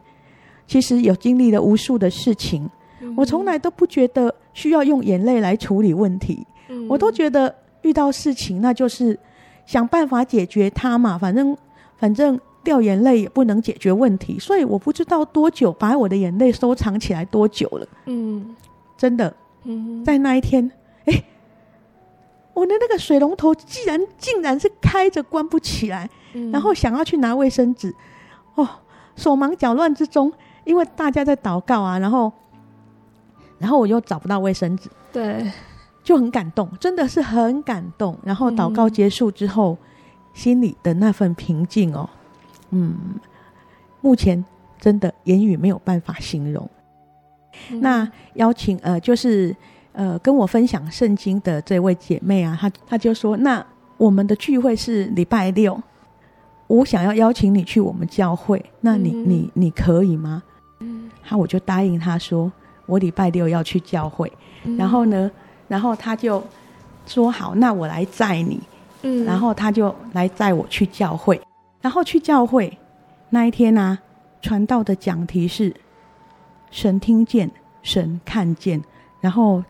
[0.67, 2.69] 其实有经历了无数的事情。
[3.15, 9.19] 我从来都不觉得需要用眼泪来处理问题，嗯、我都觉得遇到事情那就是
[9.67, 11.57] 想办法解决它嘛，反正
[11.97, 17.87] 反正掉眼泪也不能解决问题，所以我不知道多久把我的眼泪收藏起来多久了。
[18.07, 18.57] 嗯，
[18.97, 19.33] 真的，
[19.65, 20.71] 嗯，在那一天，
[21.05, 21.23] 哎，
[22.55, 27.95] 我的那个水龙头竟然竟然是开着关不起来，嗯、然后想要去拿卫生纸，
[28.57, 28.69] 哦，
[29.15, 30.33] 手忙脚乱之中，
[30.65, 32.33] 因为大家在祷告啊，然后，
[33.59, 35.51] 然后我又找不到卫生纸，对，
[36.03, 38.17] 就很感动，真的是很感动。
[38.23, 39.87] 然后祷告结束之后，嗯、
[40.35, 42.09] 心里的那份平静哦，
[42.71, 42.95] 嗯，
[44.01, 44.45] 目前
[44.79, 46.69] 真的言语没有办法形容。
[47.71, 49.57] 嗯、那邀请呃，就是
[49.93, 53.65] 呃，跟我分享圣经的这位姐妹啊，她她就说：“那
[53.97, 55.83] 我们的聚会是礼拜六，
[56.67, 60.43] 我想要邀请你去我们教会，那你、嗯、你你可以吗？”
[60.81, 62.53] 嗯，好，我就答应她说
[62.87, 64.33] ：“我礼拜六要去教会。
[64.65, 65.31] 嗯”然后呢，
[65.69, 66.43] 然后他就
[67.07, 68.61] 说：“好，那我来载你。”
[69.03, 71.41] 嗯，然后他就来载我去教会。
[71.81, 72.77] 然后去教会
[73.31, 73.99] 那一天呢、啊，
[74.41, 75.75] 传道的讲题是。
[76.69, 77.49] 神听见，
[77.83, 78.83] 神看见，
[79.21, 79.63] 然后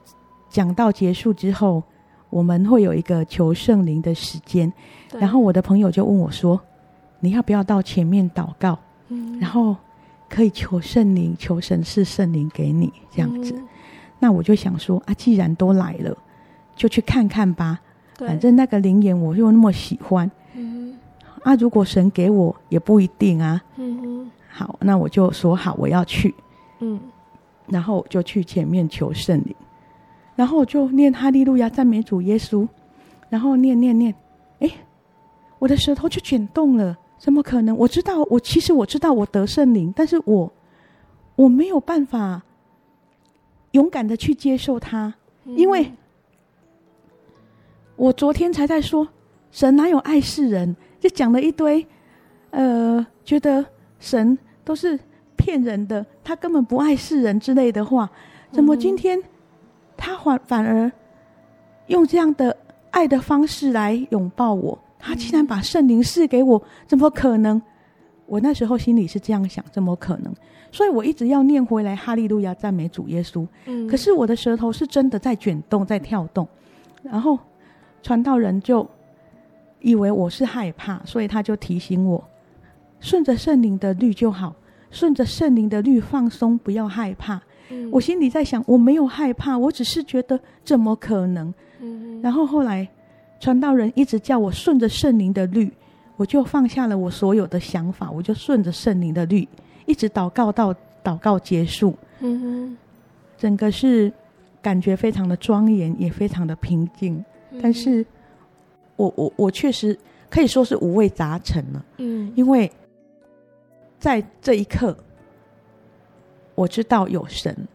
[0.49, 1.83] 讲到结束之后，
[2.31, 4.73] 我们会有一个求圣灵的时间。
[5.13, 6.59] 然后我的朋友就问我说
[7.21, 8.79] ：“你要不要到前面祷告？
[9.09, 9.77] 嗯、然后
[10.29, 13.55] 可以求圣灵，求神是圣灵给你这样子。
[13.57, 13.69] 嗯”
[14.19, 16.17] 那我就想说啊，既然都来了，
[16.75, 17.81] 就去看看吧。
[18.15, 20.31] 反正那个灵言我又那么喜欢。
[20.55, 20.97] 嗯、
[21.43, 23.63] 啊，如果神给我也不一定啊。
[23.77, 26.35] 嗯、好，那我就说好，我要去。
[26.81, 26.99] 嗯，
[27.69, 29.55] 然后就去前面求圣灵，
[30.35, 32.67] 然后我就念哈利路亚赞美主耶稣，
[33.29, 34.15] 然后念念念，
[34.61, 34.71] 哎，
[35.59, 37.77] 我的舌头就卷动了，怎么可能？
[37.77, 40.53] 我知道，我其实我知道我得圣灵，但是我
[41.35, 42.43] 我没有办法
[43.73, 45.93] 勇敢的去接受它，因为
[47.97, 49.09] 我昨天才在说
[49.51, 51.87] 神哪有爱世人，就讲了一堆，
[52.51, 53.65] 呃，觉得
[53.99, 54.99] 神都是。
[55.39, 58.11] 骗人的，他根本不爱世人之类的话，
[58.51, 59.23] 怎么今天
[59.97, 60.91] 他反反而
[61.87, 62.57] 用这样的
[62.91, 64.77] 爱的方式来拥抱我？
[64.99, 67.61] 他竟然把圣灵赐给我，怎么可能？
[68.27, 70.35] 我那时候心里是这样想，怎么可能？
[70.73, 73.47] 所以我一直要念回来哈利路亚赞美主耶稣。
[73.67, 76.47] 嗯，可是我的舌头是真的在卷动，在跳动，
[77.03, 77.39] 然后
[78.03, 78.89] 传道人就
[79.81, 82.23] 以为我是害怕，所以他就提醒我，
[82.99, 84.55] 顺着圣灵的律就好。
[84.89, 87.43] 顺着圣灵的律放松，不要害怕。
[87.71, 91.53] 嗯、我心里在想，我没有害怕，我只是觉得怎么可能？
[91.81, 92.89] 嗯、然后后来
[93.41, 95.73] 传道人一直叫我顺着圣灵的律，
[96.17, 99.47] 我就放下了我所有的想法，我就顺着圣灵的律，
[99.87, 101.97] 一直祷告到祷告结束。
[102.21, 102.77] 嗯哼，
[103.37, 104.13] 整个是
[104.61, 107.23] 感觉非常的庄严，也非常的平静。
[107.51, 108.05] 嗯、但是
[108.97, 109.99] 我我我确实
[110.31, 111.85] 可以说是五味杂陈了。
[111.99, 112.71] 嗯，因为。
[113.99, 114.95] 在这一刻，
[116.55, 117.67] 我知道有神，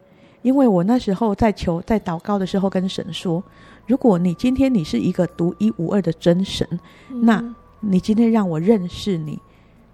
[0.42, 3.42] 因为我那时候在求、在祷告的时候，跟神说
[3.86, 6.66] ：“如果你今天你是一个独一无二的真神，
[7.10, 9.38] 嗯、那你今天让我认识你，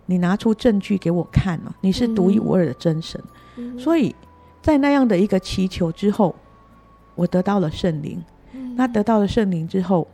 [0.06, 3.22] 你拿出证据给我看了，你是独一无二的真神。
[3.56, 4.14] 嗯”所以
[4.60, 6.34] 在那样的一个祈求之后，
[7.14, 8.22] 我得到了圣灵。
[8.52, 10.06] 嗯、那得到了圣灵之后，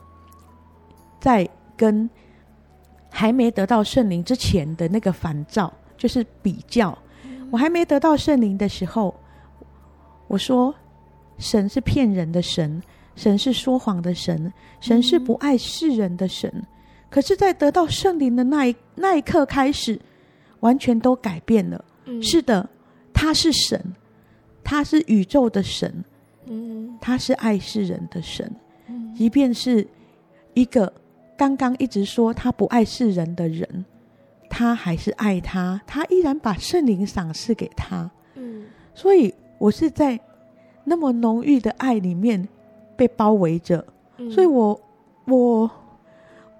[1.20, 2.08] 在跟
[3.10, 5.72] 还没得到圣灵之前的那个烦躁。
[5.96, 6.98] 就是比较，
[7.50, 9.14] 我还没得到圣灵的时候，
[10.26, 10.74] 我说
[11.38, 12.82] 神是骗人的神，
[13.16, 16.52] 神是说谎的神，神是不爱世人的神。
[17.10, 20.00] 可是，在得到圣灵的那一那一刻开始，
[20.60, 21.84] 完全都改变了。
[22.20, 22.68] 是的，
[23.12, 23.80] 他是神，
[24.62, 26.04] 他是宇宙的神，
[26.46, 28.50] 嗯他是爱世人的神。
[29.16, 29.86] 即便是
[30.54, 30.92] 一个
[31.36, 33.84] 刚刚一直说他不爱世人的人。
[34.56, 38.08] 他还是爱他，他依然把圣灵赏赐给他。
[38.36, 40.20] 嗯，所以我是在
[40.84, 42.48] 那么浓郁的爱里面
[42.96, 43.84] 被包围着，
[44.16, 44.80] 嗯、所以我
[45.26, 45.70] 我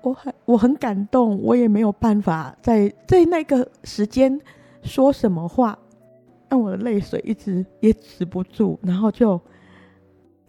[0.02, 4.40] 我很我很感动，我也没有办法在在那个时间
[4.82, 5.78] 说什么话，
[6.48, 9.40] 让我的泪水一直也止不住，然后就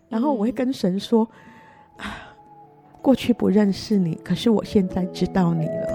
[0.10, 1.28] 然后我会跟神说
[1.98, 2.36] ：“嗯、啊，
[3.02, 5.88] 过去不认识你，可是我现在知道你了。”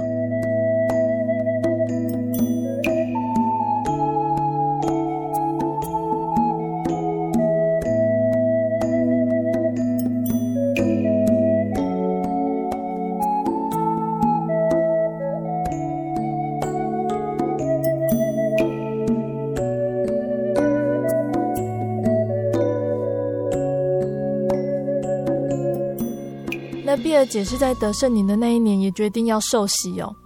[27.21, 30.17] 碧儿姐是在得圣灵的那一年也决定要受洗哦。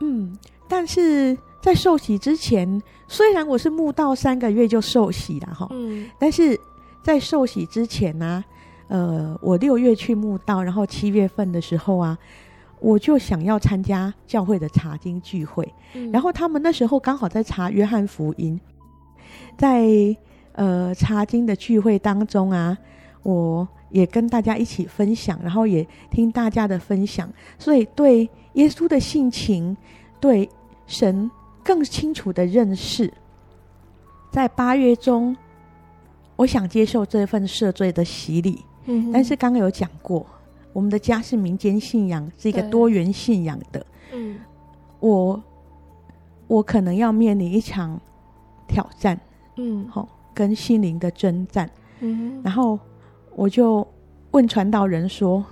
[0.00, 0.36] 嗯，
[0.68, 6.60] 但是在受洗之前，虽然我是慕道三个月就受洗了哈，嗯，但是
[7.02, 8.44] 在受洗之前呢、啊，
[8.88, 12.18] 呃，我六月去慕道，然后七月份的时候啊，
[12.78, 18.60] 我就想要参加教会的查经聚会，嗯、然后他们那时候刚好在查约翰福音，
[19.56, 19.88] 在
[20.52, 22.76] 呃查经的聚会当中啊，
[23.24, 29.76] 我也跟大家一起分享，然后也听大家的分享，所以对耶稣的性情，
[30.20, 30.48] 对
[30.86, 31.28] 神
[31.64, 33.12] 更清楚的认识。
[34.30, 35.36] 在八月中，
[36.36, 38.64] 我想接受这份赦罪的洗礼。
[38.86, 40.26] 嗯，但是刚刚有讲过，
[40.72, 43.86] 我们的家是民间信仰，是一个多元信仰的。
[44.12, 44.38] 嗯，
[45.00, 45.42] 我
[46.46, 47.98] 我可能要面临一场
[48.66, 49.18] 挑战。
[49.56, 51.70] 嗯，好，跟心灵的征战。
[52.00, 52.78] 嗯，然后
[53.36, 53.86] 我就
[54.30, 55.44] 问传道人说：“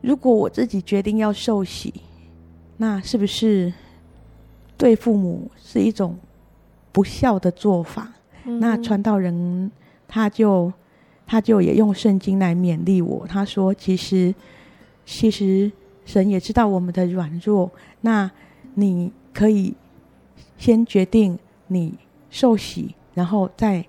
[0.00, 1.92] 如果我自己决定要受洗，
[2.76, 3.72] 那是不是
[4.76, 6.16] 对父母是一种
[6.92, 8.12] 不孝的做法？”
[8.60, 9.70] 那传道人
[10.06, 10.72] 他就
[11.26, 14.32] 他就也用圣经来勉励我，他说：“其实
[15.04, 15.70] 其实
[16.04, 17.68] 神也知道我们的软弱，
[18.02, 18.30] 那
[18.74, 19.74] 你可以
[20.58, 21.98] 先决定你
[22.30, 23.84] 受洗，然后再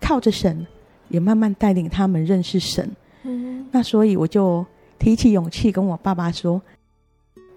[0.00, 0.64] 靠着神，
[1.08, 2.90] 也慢慢带领他们认识神。”
[3.24, 4.64] 嗯，那所以我就
[4.98, 6.60] 提起勇气跟我爸爸说：“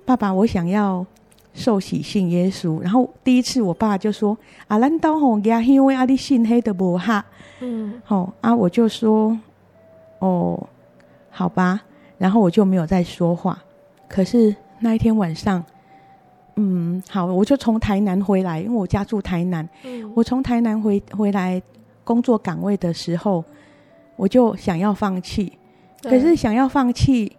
[0.05, 1.05] 爸爸，我想要。”
[1.53, 4.37] 受洗信耶稣，然后第一次我爸就说
[4.69, 7.25] ：“啊，难道吼家因为阿弟信黑的不哈？”
[7.59, 9.37] 嗯，好啊，我就说
[10.19, 10.65] ：“哦，
[11.29, 11.81] 好吧。”
[12.17, 13.61] 然后我就没有再说话。
[14.07, 15.61] 可是那一天晚上，
[16.55, 19.67] 嗯，好，我就从台南回来，因为我家住台南。
[19.83, 21.61] 嗯，我从台南回回来
[22.11, 23.43] 工作岗位的时候，
[24.17, 25.57] 我就想要放弃。
[26.03, 27.37] 可是想要放弃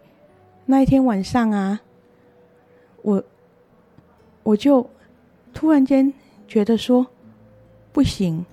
[0.65, 1.79] 那一天晚上啊，
[3.03, 3.23] 我。
[4.45, 4.85] 我就
[5.53, 6.13] 突然间
[6.49, 7.07] 觉得说，
[7.93, 8.45] 不行，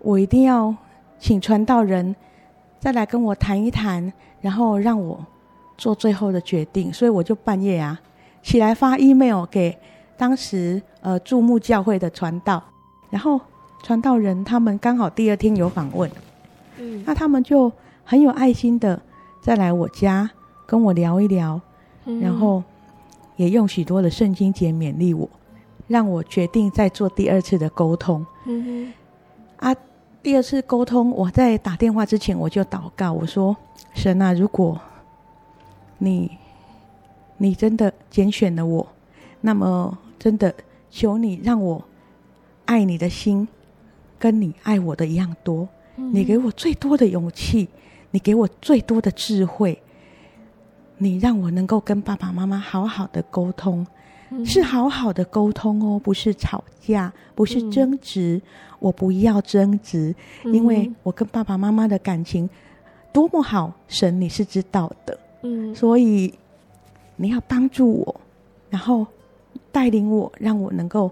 [0.00, 0.74] 我一定要
[1.20, 2.16] 请传道人
[2.80, 5.24] 再来跟我谈一谈，然后让我
[5.78, 6.92] 做最后的决定。
[6.92, 8.00] 所以我就半夜啊
[8.42, 9.78] 起来发 email 给
[10.16, 12.60] 当时呃注目教会的传道，
[13.08, 13.40] 然后
[13.82, 16.10] 传道人他们刚好第二天有访问，
[16.78, 17.72] 嗯，那他们就
[18.04, 19.00] 很有爱心的
[19.40, 20.30] 再来我家
[20.66, 21.60] 跟我聊一聊，
[22.20, 22.62] 然后。
[23.36, 25.26] 也用许多的圣经节勉励我，
[25.88, 28.26] 让我决定再做第二次的沟通。
[28.44, 28.92] 嗯
[29.56, 29.74] 哼，啊，
[30.22, 33.56] 第二次沟通，我在打电话之前我就祷告，我说
[33.96, 34.78] ：“神啊，如果
[35.96, 36.36] 你
[37.38, 38.86] 你真的拣选了我，
[39.40, 40.54] 那么真的
[40.90, 41.82] 求你让我
[42.66, 43.48] 爱你的心
[44.20, 45.68] 跟你爱我的一样多。
[45.96, 47.68] 嗯，你给我最多的勇气，
[48.12, 49.76] 你给我最多的智慧。”
[51.02, 53.86] 你让我能够跟爸爸妈妈好好的沟通，
[54.28, 58.38] 嗯、是好好的沟通哦，不是吵架，不是争执。
[58.44, 58.48] 嗯、
[58.80, 60.14] 我不要争执，
[60.44, 62.46] 嗯、因为我跟爸爸妈妈的感情
[63.14, 65.18] 多么好，神你是知道的。
[65.40, 66.34] 嗯，所以
[67.16, 68.20] 你要帮助我，
[68.68, 69.06] 然后
[69.72, 71.10] 带领我，让我能够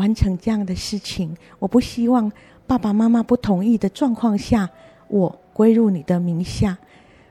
[0.00, 1.36] 完成这样的事情。
[1.58, 2.32] 我不希望
[2.66, 4.70] 爸爸妈妈不同意的状况下，
[5.08, 6.78] 我归入你的名下，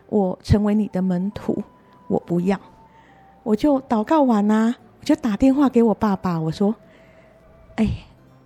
[0.08, 1.64] 我成为你的门徒。
[2.08, 2.60] 我不要，
[3.42, 6.76] 我就祷告完啦、啊，我就打电话给我爸爸，我说
[7.78, 7.88] ：“哎，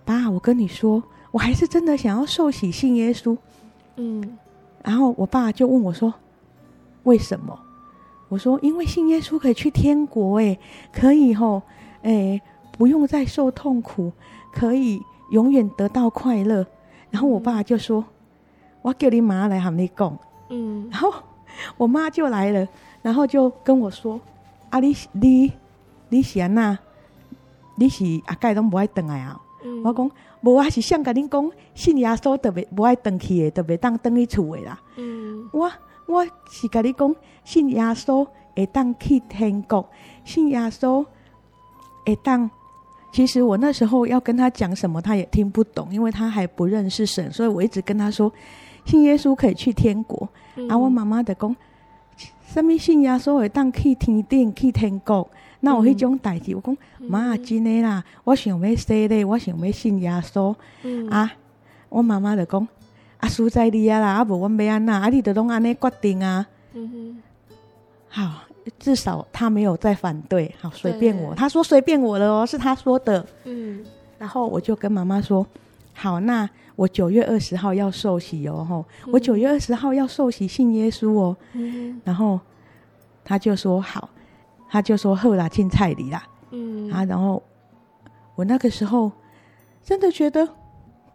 [0.04, 3.36] 爸，我跟你说，我还是真的想要受洗信耶稣。”
[3.96, 4.38] 嗯，
[4.82, 6.12] 然后我爸就问我说
[7.04, 7.58] ：“为什么？”
[8.28, 10.58] 我说：“因为信耶稣可以去天国，哎，
[10.92, 11.62] 可以吼，
[12.02, 12.40] 哎，
[12.76, 14.12] 不用再受痛苦，
[14.52, 15.00] 可以
[15.30, 16.66] 永远得到快乐。”
[17.10, 18.04] 然后我爸就说
[18.82, 20.18] ：“我叫你妈来喊你讲。”
[20.50, 21.12] 嗯，然后
[21.76, 22.66] 我妈就来了。
[23.02, 24.20] 然后就跟我说
[24.70, 25.52] ：“啊你，你你
[26.08, 26.76] 你是安那？
[27.76, 30.10] 你是阿盖都不爱等来啊？”嗯、我讲
[30.42, 34.80] ：“无啊，是想跟你讲，信耶稣特别不爱等去的，特别当等去厝的啦。
[34.96, 35.70] 嗯”我
[36.06, 37.14] 我是跟你讲，
[37.44, 39.88] 信耶稣会当去天国，
[40.24, 41.06] 信耶稣
[42.04, 42.50] 会当。
[43.14, 48.30] 其实我那时候要跟他讲什么，他也听不懂，因为他还不认识神，所以我一直跟他说
[48.84, 50.28] ：“信耶稣可以去天国。
[50.56, 51.54] 嗯”啊，我妈妈的讲。
[52.46, 55.28] 什么信耶稣会当去天顶去天国？
[55.60, 60.52] 那我迄种代志，我讲妈真的啦，我想要说咧，我想要信耶稣。
[60.82, 61.32] 嗯、啊，
[61.88, 62.66] 我妈妈就讲
[63.18, 66.44] 啊，实在你啊啦，啊无阮要安那，啊你都拢安尼决定啊。
[66.74, 67.22] 嗯哼，
[68.08, 68.42] 好，
[68.78, 71.34] 至少他没有再反对，好随便我。
[71.34, 73.24] 他说随便我了哦，是他说的。
[73.44, 73.84] 嗯，
[74.18, 75.46] 然后我就跟妈妈说，
[75.92, 76.48] 好，那。
[76.76, 78.84] 我九月二十号要受洗哦，吼！
[79.12, 81.36] 我九月二十号要受洗信耶稣哦。
[81.52, 82.40] 嗯、然后
[83.24, 84.08] 他就说好，
[84.68, 86.26] 他就说好啦，进菜里啦。
[86.50, 87.40] 嗯啊，然后
[88.34, 89.12] 我那个时候
[89.84, 90.48] 真的觉得，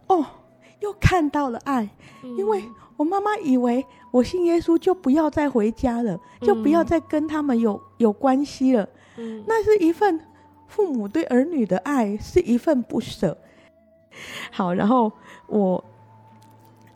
[0.06, 0.24] 哦，
[0.80, 1.86] 又看到了爱，
[2.24, 2.64] 嗯、因为
[3.00, 8.86] 我妈妈以为我信耶稣就不要再回家了，嗯、就不要再跟他们有有关系了。
[9.16, 10.20] 嗯，那是一份
[10.68, 13.38] 父母对儿女的爱，是一份不舍。
[14.52, 15.10] 好，然后
[15.46, 15.82] 我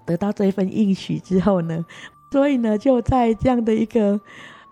[0.05, 1.83] 得到这份应许之后呢，
[2.31, 4.21] 所以呢，就在这样的一个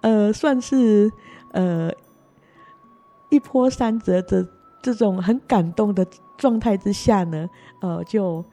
[0.02, 1.10] 呃，算是
[1.52, 1.90] 呃
[3.30, 4.46] 一波三折的
[4.82, 6.06] 这种很感动的
[6.36, 7.48] 状态之下呢，
[7.80, 8.44] 呃，就。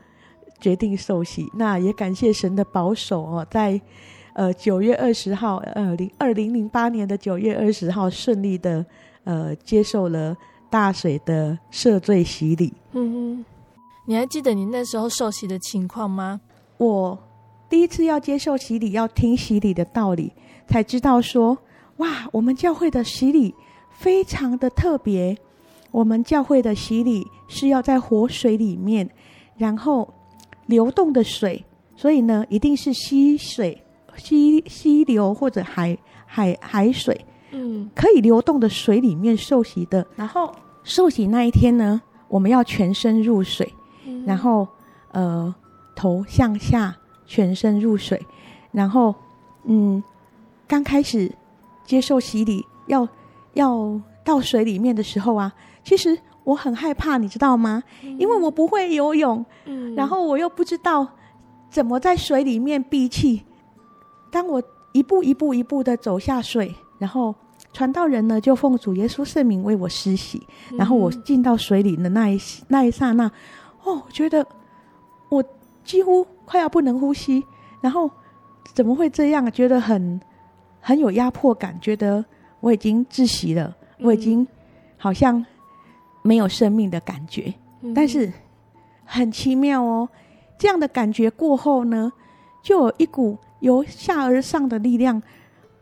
[0.60, 3.80] 决定受洗，那也感谢神的保守哦，在
[4.34, 8.86] 呃九月二十号，呃零二零零八年的九月二十号，顺利的
[9.24, 10.36] 呃接受了
[10.70, 12.74] 大水的赦罪洗礼。
[12.92, 13.46] 嗯哼，
[14.06, 16.40] 你还记得你那时候受洗的情况吗？
[16.78, 17.18] 我
[17.70, 20.32] 第一次要接受洗礼，要听洗礼的道理，
[20.68, 21.58] 才知道说，
[21.98, 23.56] 哇，我们教会的洗礼
[23.92, 25.38] 非常的特别。
[25.92, 29.10] 我们教会的洗礼是要在活水里面，
[29.58, 30.14] 然后。
[30.70, 31.66] 流动的水，
[31.96, 33.84] 所以呢，一定是溪水、
[34.16, 35.98] 溪溪流或者海
[36.28, 40.06] 海海水，嗯，可以流动的水里面受洗的。
[40.16, 40.54] 然后
[40.84, 43.68] 受洗那一天呢，我们要全身入水，
[44.06, 44.68] 嗯、然后
[45.12, 45.54] 呃
[45.96, 46.96] 头向下，
[47.26, 48.22] 全身入水。
[48.72, 49.16] 然后
[49.64, 50.04] 嗯，
[50.68, 51.32] 刚开始
[51.84, 53.08] 接受洗礼，要
[53.56, 55.52] 要到水里面的时候啊，
[55.84, 56.16] 其实。
[56.50, 57.84] 我很害怕，你知道吗？
[58.02, 61.08] 因为我不会游泳，嗯，然后我又不知道
[61.70, 63.44] 怎么在水里面闭气。
[64.32, 67.36] 当我一步一步一步的走下水，然后
[67.72, 70.42] 传道人呢就奉主耶稣圣名为我施洗，
[70.76, 73.26] 然后我进到水里的那一那一刹那，
[73.84, 74.44] 哦，我觉得
[75.30, 75.44] 我
[75.84, 77.44] 几乎快要不能呼吸，
[77.80, 78.10] 然后
[78.74, 79.52] 怎么会这样？
[79.52, 80.20] 觉得很
[80.82, 82.26] 很有压迫感，觉得
[82.60, 84.48] 我已经窒息了，我已经
[84.98, 85.46] 好像。
[86.30, 87.52] 没有生命的感觉，
[87.96, 88.32] 但是
[89.04, 90.08] 很奇妙哦。
[90.60, 92.12] 这样的感觉过后呢，
[92.62, 95.20] 就有一股由下而上的力量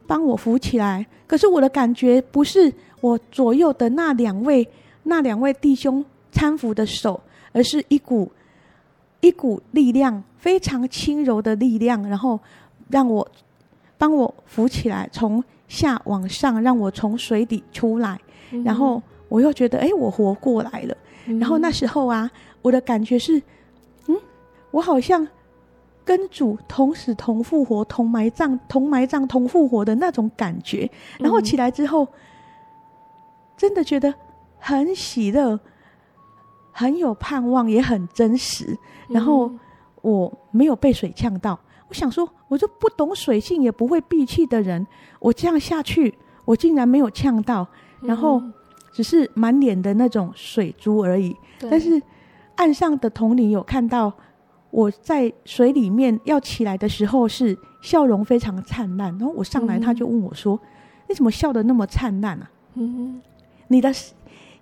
[0.07, 1.05] 帮我扶起来。
[1.27, 4.65] 可是我的感觉不是我左右的那两位
[5.03, 7.19] 那两位弟兄搀扶的手，
[7.51, 8.31] 而是一股
[9.19, 12.39] 一股力量，非常轻柔的力量，然后
[12.89, 13.27] 让我
[13.97, 18.17] 帮我扶起来，从下往上，让我从水底出来，
[18.63, 19.03] 然后。
[19.30, 20.95] 我又觉得，哎，我活过来了。
[21.39, 23.38] 然后那时候啊，我的感觉是，
[24.07, 24.15] 嗯，
[24.71, 25.28] 我好像
[26.05, 30.89] 跟主同死同复活、同埋葬、同埋葬、同复活的那种感觉。
[31.19, 32.07] 然后起来之后，
[33.57, 34.13] 真的觉得
[34.57, 35.59] 很喜乐，
[36.71, 38.78] 很有盼望，也很真实。
[39.09, 39.51] 然后
[40.01, 41.59] 我没有被水呛到。
[41.89, 44.88] 我想说，我就不懂水性也不会闭气的人，
[45.19, 47.67] 我这样下去，我竟然没有呛到。
[47.99, 48.41] 然后。
[48.97, 51.35] 只是满脸的那种水珠而已，
[51.69, 52.01] 但是
[52.55, 54.11] 岸上的统领有看到
[54.71, 60.67] 我在水里面要起来的时候是笑容非常灿烂，然后我上来他就问我说：“嗯、
[61.09, 62.49] 你怎么笑得那么灿烂啊？
[62.73, 63.21] 嗯，
[63.67, 63.93] 你的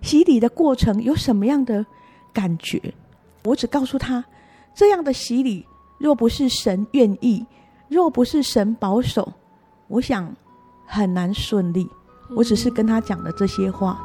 [0.02, 1.86] 洗礼的过程有什么样的
[2.34, 2.92] 感觉？”
[3.42, 4.22] 我只告诉他，
[4.74, 5.64] 这样的洗礼
[5.96, 7.46] 若不是神愿意，
[7.88, 9.32] 若不是神保守，
[9.88, 10.30] 我想
[10.84, 11.88] 很难顺利。
[12.36, 13.98] 我只是跟他讲了这些话。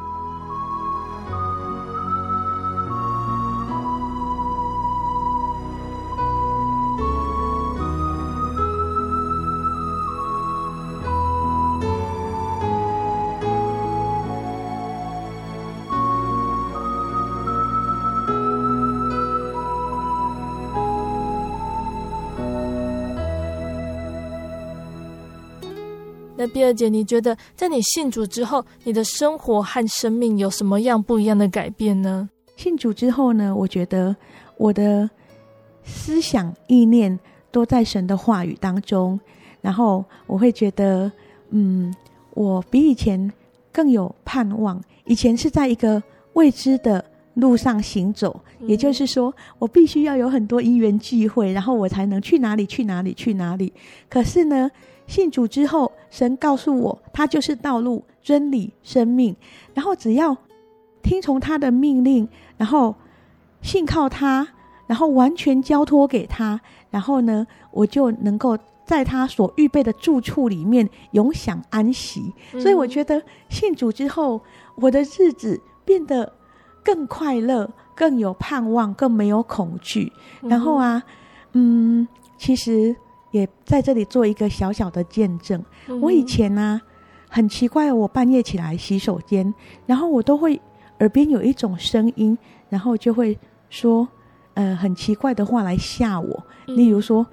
[26.62, 32.30] 那碧儿姐，你觉得在你信主之后，你的生活和生命有什么样不一样的改变呢？
[32.56, 34.16] 信主之后呢，我觉得
[34.58, 35.10] 我的
[35.84, 37.20] 思想意念
[37.52, 39.20] 都在神的话语当中，
[39.60, 41.12] 然后我会觉得，
[41.50, 41.92] 嗯，
[42.36, 43.32] 我比以前
[43.72, 44.80] 更有盼望。
[45.06, 46.02] 以前是在一个
[46.34, 47.04] 未知的
[47.34, 53.74] 路上行走，嗯、也就是说，我必须要有很多因缘际会，然后我才能去哪里去哪里去哪里。
[54.08, 54.70] 可是呢，
[55.08, 59.36] 信主之后，神告诉我，他就是道路、真理、生命。
[59.74, 60.36] 然后只要
[61.02, 62.28] 听从他的命令，
[62.58, 62.96] 然后
[63.62, 64.48] 信靠他，
[64.88, 72.34] 然后完全交托给他，然后呢，我就能够在他所预备的住处里面永享安息。
[72.54, 72.62] 嗯。
[72.62, 74.40] 所以我觉得信主之后，
[74.76, 76.32] 我的日子变得
[76.84, 80.12] 更快乐、更有盼望、更没有恐惧。
[80.42, 81.04] 然后啊，
[81.52, 82.96] 嗯，其实。
[83.32, 85.64] 也在这里做一个小小的见证。
[86.02, 86.82] 我以前呢、啊，
[87.30, 89.54] 很奇怪，我半夜起来洗手间，
[89.86, 90.62] 然后我都会
[91.00, 92.38] 耳边有一种声音，
[92.70, 93.38] 然后就会
[93.70, 94.08] 说，
[94.54, 96.44] 呃，很奇怪的话来吓我。
[96.68, 97.26] 例如说，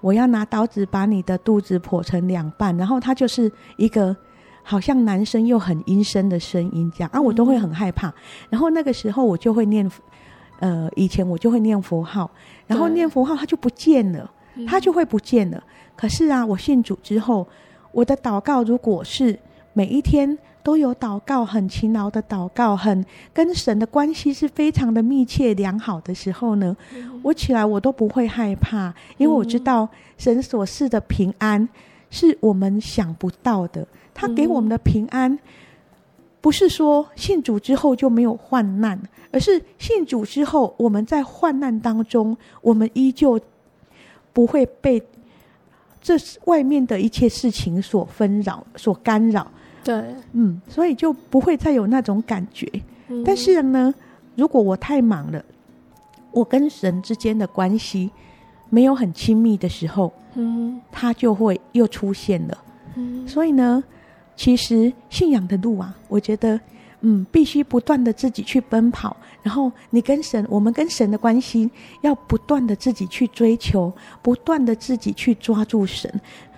[0.00, 4.16] 我要拿刀子把你的肚子剖成两半，然后他就是一个
[4.62, 8.12] 好像男生又很阴森的声音这样啊，我都会很害怕。
[8.50, 9.88] 然后那个时候我就会念，
[10.60, 12.30] 呃，以前我就会念佛号，
[12.66, 14.30] 然后念佛号它就不见了，
[14.66, 15.62] 它就会不见了。
[15.96, 17.46] 可是啊，我信主之后，
[17.92, 19.38] 我的祷告如果是
[19.72, 26.76] 每一天都有祷告，很勤劳的祷告，很跟神的关系是非常的密切良好的时候呢，
[27.22, 31.68] 我起来我都不会害怕，因为我知道神所赐的平安
[32.10, 33.86] 是我们想不到的。
[34.14, 35.38] 他给我们的平安，
[36.40, 39.00] 不是说信主之后就没有患难，
[39.30, 43.40] 而是信主之后我们在患难当中，我们依旧
[44.32, 45.02] 不会被
[46.00, 46.14] 这
[46.44, 49.50] 外面的一切事情所纷扰、所干扰。
[49.84, 50.02] 对，
[50.32, 52.70] 嗯，所以就不会再有那种感觉。
[53.08, 53.92] 嗯、但是呢，
[54.36, 55.44] 如果我太忙了，
[56.30, 58.10] 我跟神之间的关系
[58.70, 62.58] 没有很亲密的时候，嗯，他就会又出现了。
[62.94, 63.82] 嗯，所以呢，
[64.36, 66.58] 其实信仰的路啊，我觉得，
[67.02, 69.16] 嗯，必须不断的自己去奔跑。
[69.42, 73.92] 然后你跟神，我们跟神的关系要不断的自己去追求，
[74.22, 76.12] 不断的自己去抓住神。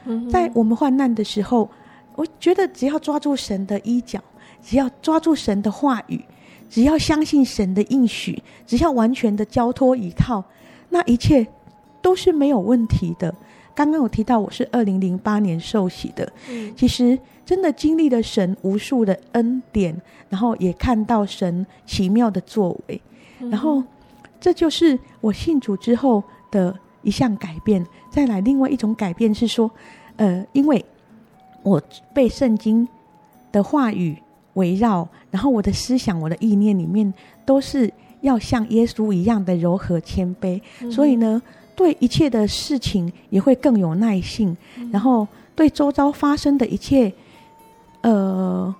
[0.04, 1.68] 嗯，在我们患难的时候。
[2.16, 4.20] 我觉得只要抓住神的衣角，
[4.62, 6.24] 只要抓住神的话语，
[6.70, 10.44] 只要相信神的应许，只要完全的交托依靠，
[10.90, 11.44] 那一切
[12.00, 13.34] 都是没有问题的。
[13.74, 19.94] 刚刚有提到我是二零零八年受洗的，嗯，其实真的经历了神无数的恩典，
[20.28, 23.00] 然后也看到神奇妙的作为，
[23.50, 23.82] 然后
[24.40, 27.84] 这就是我信主之后的一项改变。
[28.10, 29.70] 再来，另外一种改变是说，
[30.16, 30.84] 呃，因为。
[31.64, 32.86] 我被圣经
[33.50, 34.14] 的话语
[34.52, 37.10] 围绕，然后我的思想、我的意念里面
[37.46, 41.40] 都是要像耶稣一样的柔和谦卑，嗯、所以呢，
[41.76, 47.12] 对一切的事情也会更有耐性，嗯、然后对周遭发生的一切，
[48.02, 48.74] 呃，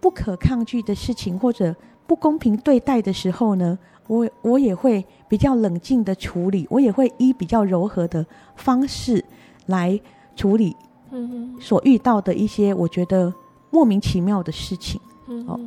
[0.00, 1.74] 不可抗拒的事情或者
[2.06, 8.24] 不公平对待的时候呢，我我也会比较冷静的处理，我也会以比较柔和的
[8.54, 9.24] 方式
[9.66, 9.98] 来
[10.34, 10.76] 处理。
[11.60, 13.32] 所遇到的一些我觉得
[13.70, 15.58] 莫名其妙的事情，嗯哦，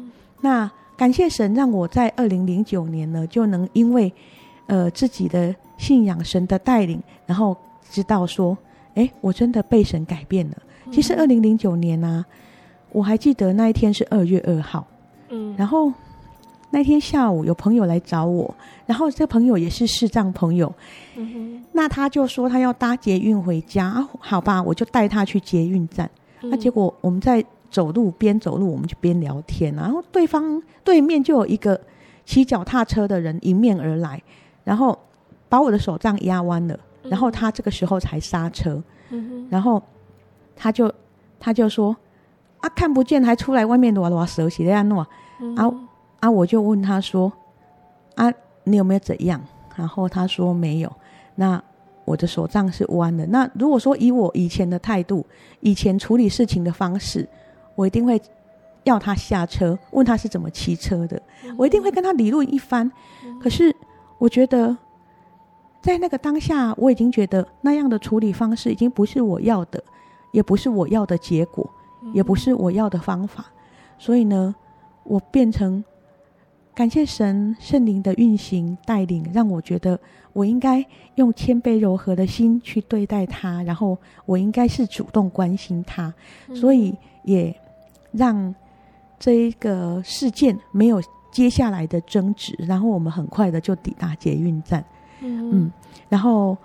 [0.41, 4.11] 那感谢神让我在二零零九年呢就能因为
[4.67, 7.57] 呃自己的信仰神的带领，然后
[7.89, 8.55] 知道说，
[8.93, 10.57] 哎，我真的被神改变了。
[10.91, 14.85] 其实二零零九年呢，啊，我还记得那一天是二月二号，
[15.29, 15.91] 嗯，然后。
[16.71, 18.53] 那天下午有朋友来找我，
[18.85, 20.71] 然后这朋友也是视障朋友，
[21.15, 26.07] 嗯哼，那他就说他要搭捷运回家，啊，好吧，我就带他去捷运站。
[26.41, 31.81] 那，嗯，结果我们在走路，边走路我们就边聊天，然后对方对面就有一个
[32.23, 34.21] 骑脚踏车的人迎面而来，
[34.63, 34.95] 然后
[35.49, 39.81] 把我的手杖压弯了，然后他这个时候才刹车，嗯，然后
[40.55, 40.89] 他就
[41.39, 41.95] 他就说
[42.59, 45.07] 啊，看不见还出来外面的娃娃蛇写的样弄啊。
[46.19, 47.31] 啊，我就问他说
[48.15, 48.29] ：“啊，
[48.65, 49.41] 你有没有怎样？”
[49.77, 50.91] 然后他说没有。
[51.35, 51.63] 那
[52.03, 53.25] 我的手杖是弯的。
[53.27, 55.25] 那如果说以我以前的态度，
[55.61, 57.25] 以前处理事情的方式，
[57.75, 58.21] 我一定会
[58.83, 61.21] 要他下车，问他是怎么骑车的。
[61.57, 62.91] 我一定会跟他理论一番。
[63.41, 63.73] 可是
[64.17, 64.75] 我觉得，
[65.81, 69.83] 在那个当下，我已经觉得那样的处理方式已经不是我要的，
[70.31, 71.69] 也不是我要的结果，
[72.13, 73.45] 也不是我要的方法。
[73.97, 74.55] 所以呢，
[75.03, 75.83] 我变成。
[76.75, 79.99] 感谢神圣灵的运行带领，让我觉得
[80.31, 86.13] 我应该用谦卑柔和的心去对待他，然后我应该是主动关心他，
[86.55, 87.53] 所以也
[88.13, 88.55] 让
[89.17, 91.01] 这一个事件没有
[91.33, 94.81] 接下来的争执，然后我们很快的就抵达捷运站。
[95.21, 95.71] 嗯，嗯，
[96.09, 96.57] 然后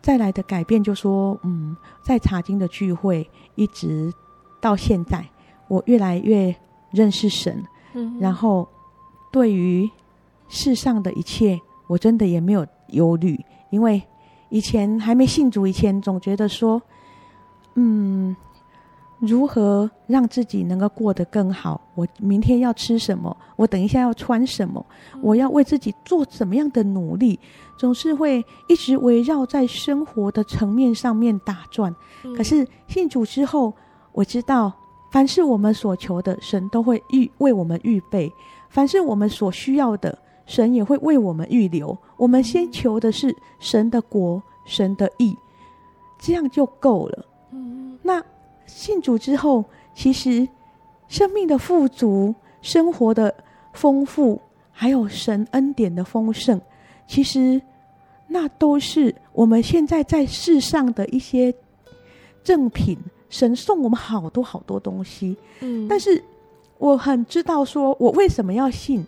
[0.00, 4.12] 再来的改变就说，嗯，在茶经的聚会一直
[4.60, 5.24] 到现在，
[5.68, 6.54] 我越来越
[6.90, 7.62] 认识神，
[7.94, 8.68] 嗯，然后。
[9.32, 9.90] 对于
[10.48, 13.36] 世上的一切，我真的也没有忧虑，
[13.70, 14.00] 因为
[14.48, 16.80] 以前还没信主以前，总觉得说，
[17.74, 18.36] 嗯，
[19.26, 21.80] 如何让自己能够过得更好？
[21.94, 23.36] 我明天要吃什么？
[23.56, 24.84] 我等一下要穿什么？
[25.20, 27.38] 我要为自己做怎么样的努力？
[27.76, 31.94] 总是会一直围绕在生活的层面上面打转。
[32.36, 33.72] 可是信主之后，
[34.12, 34.72] 我知道，
[35.10, 38.32] 凡是我们所求的，神都会预为我们预备。
[38.68, 40.16] 凡是我们所需要的，
[40.46, 41.96] 神也会为我们预留。
[42.16, 45.36] 我们先求的是神的国、神的义，
[46.18, 47.26] 这样就够了。
[48.02, 48.22] 那
[48.74, 49.64] 信主之后，
[49.94, 50.48] 其实
[51.06, 53.32] 生命的富足、生活的
[53.72, 54.40] 丰富，
[54.72, 56.60] 还有神恩典的丰盛，
[57.06, 57.62] 其实
[58.26, 61.54] 那都是我们现在在世上的一些
[62.42, 62.98] 赠品，
[63.30, 66.20] 神送我们好多好多东西，嗯，但是
[66.78, 69.06] 我很知道说，我为什么要信？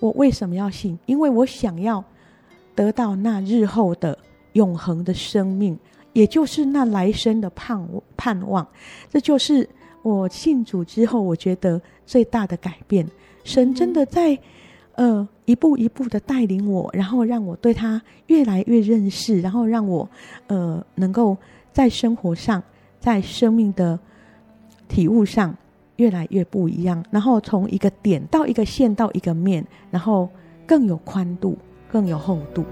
[0.00, 0.98] 我为什么要信？
[1.04, 2.02] 因为我想要
[2.74, 4.18] 得到那日后的
[4.54, 5.78] 永恒的生命，
[6.12, 7.86] 也就是那来生的盼
[8.16, 8.66] 盼望。
[9.10, 9.68] 这就是
[10.02, 13.06] 我信主之后，我觉得最大的改变。
[13.44, 14.38] 神真的在，
[14.94, 20.08] 呃，一步一步的带领我，然后让我对他越来越认识，然后让我，
[20.46, 21.36] 呃，能够
[21.72, 22.62] 在生活上，
[23.00, 23.98] 在生命的
[24.86, 25.56] 体悟上
[25.96, 27.04] 越来越不一样。
[27.10, 30.28] 然后从一个点到一个线到一个面，然后
[30.66, 31.58] 更有宽度，
[31.90, 32.64] 更有厚度。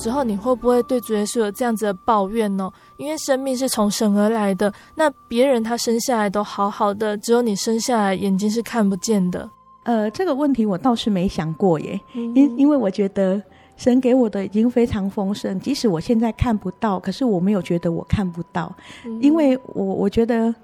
[0.00, 2.70] 之后，你会不会对主耶稣有这样子的抱怨呢？
[2.96, 9.48] 因为生命是从神而来的，那别人他生下来都好好的，只有你生下来眼睛是看不见的。
[9.82, 13.40] 呃，这个问题我倒是没想过耶，因因为我觉得
[13.76, 18.74] 神给我的已经非常丰盛，即使我现在看不到，可是我没有觉得我看不到，
[19.20, 20.54] 因为我我觉得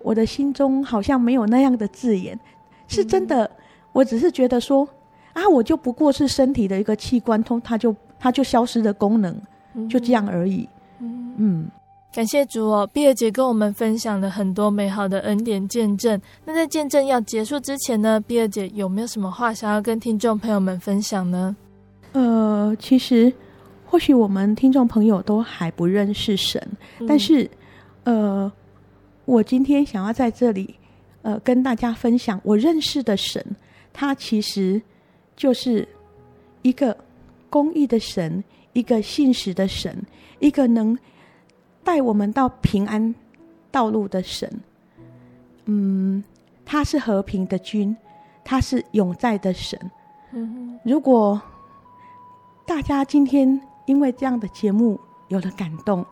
[0.00, 2.38] 我的心中好像没有那样的字眼，
[2.88, 3.48] 是真的，
[3.92, 4.88] 我只是觉得说
[5.32, 7.94] 啊，我就不过是身体的一个器官，通它就。
[8.20, 9.34] 它就消失的功能，
[9.88, 10.68] 就这样而已。
[10.98, 11.68] 嗯，嗯，
[12.12, 16.20] 感谢主哦，碧儿姐跟我们分享了很多美好的恩典见证。
[16.44, 21.56] 那在见证要结束之前呢，碧儿姐有没有什么话想要跟听众朋友们分享呢？
[22.12, 23.32] 呃，其实
[23.86, 26.60] 或许我们听众朋友都还不认识神，
[26.98, 27.50] 嗯、但是
[28.04, 28.52] 呃，
[29.24, 30.74] 我今天想要在这里
[31.22, 33.42] 呃跟大家分享我认识的神，
[33.94, 34.82] 他其实
[35.34, 35.88] 就是
[36.60, 36.94] 一个。
[37.50, 38.42] 公义的神，
[38.72, 39.94] 一个信实的神，
[40.38, 40.96] 一个能
[41.82, 43.14] 带我们到平安
[43.70, 44.48] 道路的神。
[45.64, 46.22] 嗯，
[46.64, 47.94] 他是和平的君，
[48.44, 49.78] 他是永在的神。
[50.84, 51.40] 如果
[52.64, 54.98] 大家今天因为这样的节目
[55.28, 56.06] 有了感动，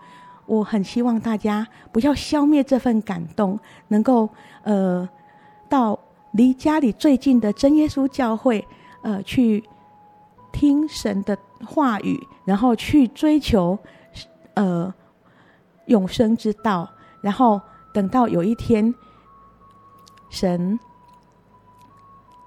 [0.45, 4.29] 我很希望大家不要消灭这份感动，能够
[4.65, 5.09] 呃
[5.69, 5.99] 到
[6.33, 8.67] 离家里最近的真耶稣教会
[9.03, 9.63] 呃去。
[10.59, 13.79] 听神的话语，然后去追求，
[14.55, 14.93] 呃，
[15.87, 16.91] 永生之道。
[17.21, 17.61] 然后
[17.95, 18.93] 等到有一天，
[20.29, 20.77] 神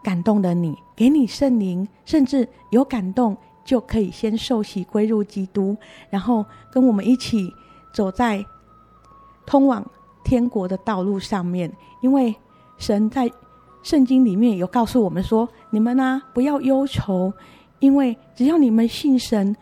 [0.04, 5.78] 感动了你，给你圣灵，甚至有感动，就可以先受洗归入基督，
[6.10, 7.50] 然后跟我们一起
[7.94, 8.46] 走在
[9.46, 9.90] 通往
[10.22, 11.72] 天国的道路上面。
[12.02, 12.36] 因为
[12.78, 13.32] 神在
[13.84, 17.32] 圣经里面有告诉我们说：“你们呢、不要忧愁。”
[17.82, 19.54] 因为只要你们信神，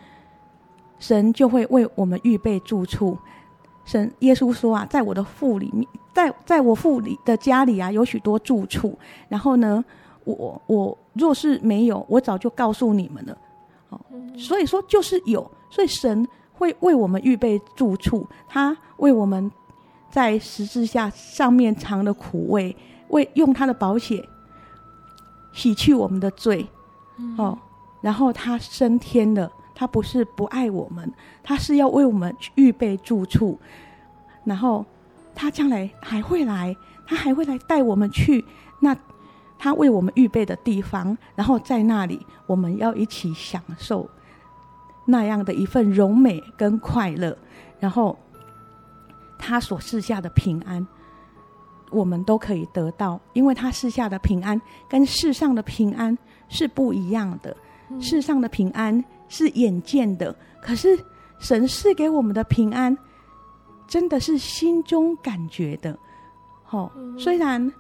[1.00, 3.18] 神就会为我们预备住处。
[3.86, 8.96] 神耶稣说啊，在我的父里面，在在我父里的家里啊，有许多住处。
[9.30, 9.84] 然后呢，
[10.26, 13.36] 我我若是没有，我早就告诉你们了。
[13.90, 14.00] 哦，
[14.38, 19.50] 所以说就是有，所以神会为我们预备住处，他为我们
[20.12, 22.76] 在十字架上面尝了苦味，
[23.08, 24.24] 为用他的宝血
[25.54, 26.68] 洗去我们的罪。
[27.38, 27.58] 哦。
[28.02, 31.12] 然后他升天了，他不是不爱我们，
[31.44, 33.60] 他是要为我们预备住处。
[34.44, 34.86] 然后
[35.36, 36.76] 他将来还会来，
[37.06, 38.44] 他还会来带我们去
[38.80, 38.96] 那
[39.58, 41.18] 他为我们预备的地方。
[41.36, 44.10] 然后在那里，我们要一起享受
[45.06, 47.38] 那样的一份荣美跟快乐。
[47.80, 48.18] 然后
[49.38, 50.86] 他所赐下的平安，
[51.92, 57.56] 我们都可以得到，因为他赐下的平安跟世上的平安是不一样的。
[58.00, 60.98] 世上的平安是眼见的，可是
[61.40, 62.98] 神赐给我们的平安，
[63.88, 65.98] 真的是心中感觉的。
[66.70, 67.72] 哦，虽然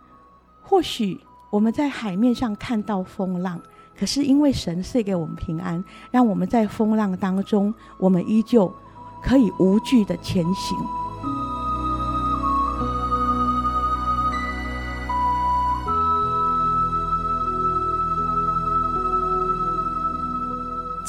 [0.61, 1.19] 或许
[1.51, 3.61] 我们在海面上看到风浪，
[3.97, 8.73] 可是因为神赐给我们平安，让我们在风浪当中，我们依旧
[9.21, 10.77] 可以无惧的前行。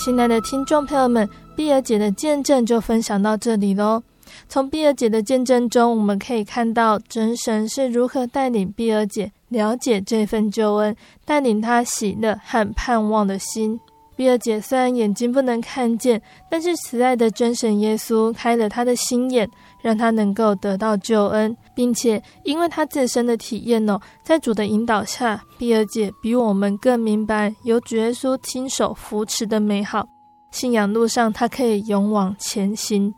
[0.03, 4.03] 亲爱的听众朋友们，碧儿姐的见证就分享到这里喽。
[4.48, 10.96] 从碧儿姐的见证中，我们可以看到真神是如何带领碧儿姐了解这份救恩，
[11.26, 13.78] 带领她喜乐和盼望的心。
[14.16, 19.46] 碧儿姐虽然眼睛不能看见，但是慈爱的真神耶稣开了她的心眼，
[19.83, 30.07] 让他能够得到救恩，并且因为他自身的体验哦，在主的引导下，碧儿姐比我们更明白由主耶稣亲手扶持的美好。
[30.51, 33.12] 信仰路上，她可以勇往前行。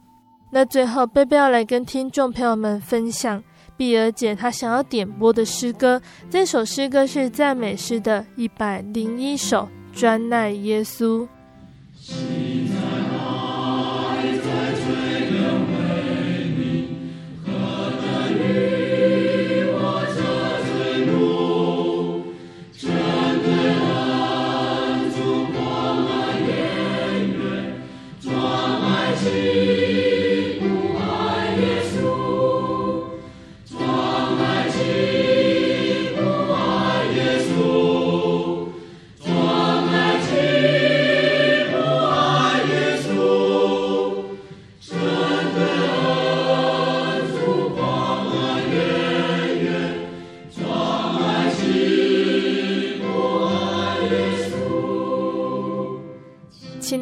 [0.51, 3.43] 那最后，贝贝要来跟听众朋友们分享
[3.77, 6.01] 碧儿姐她想要点播的诗歌，
[6.31, 9.69] 这首诗歌是赞美诗的一百零一首。
[9.95, 11.29] 专赖耶稣。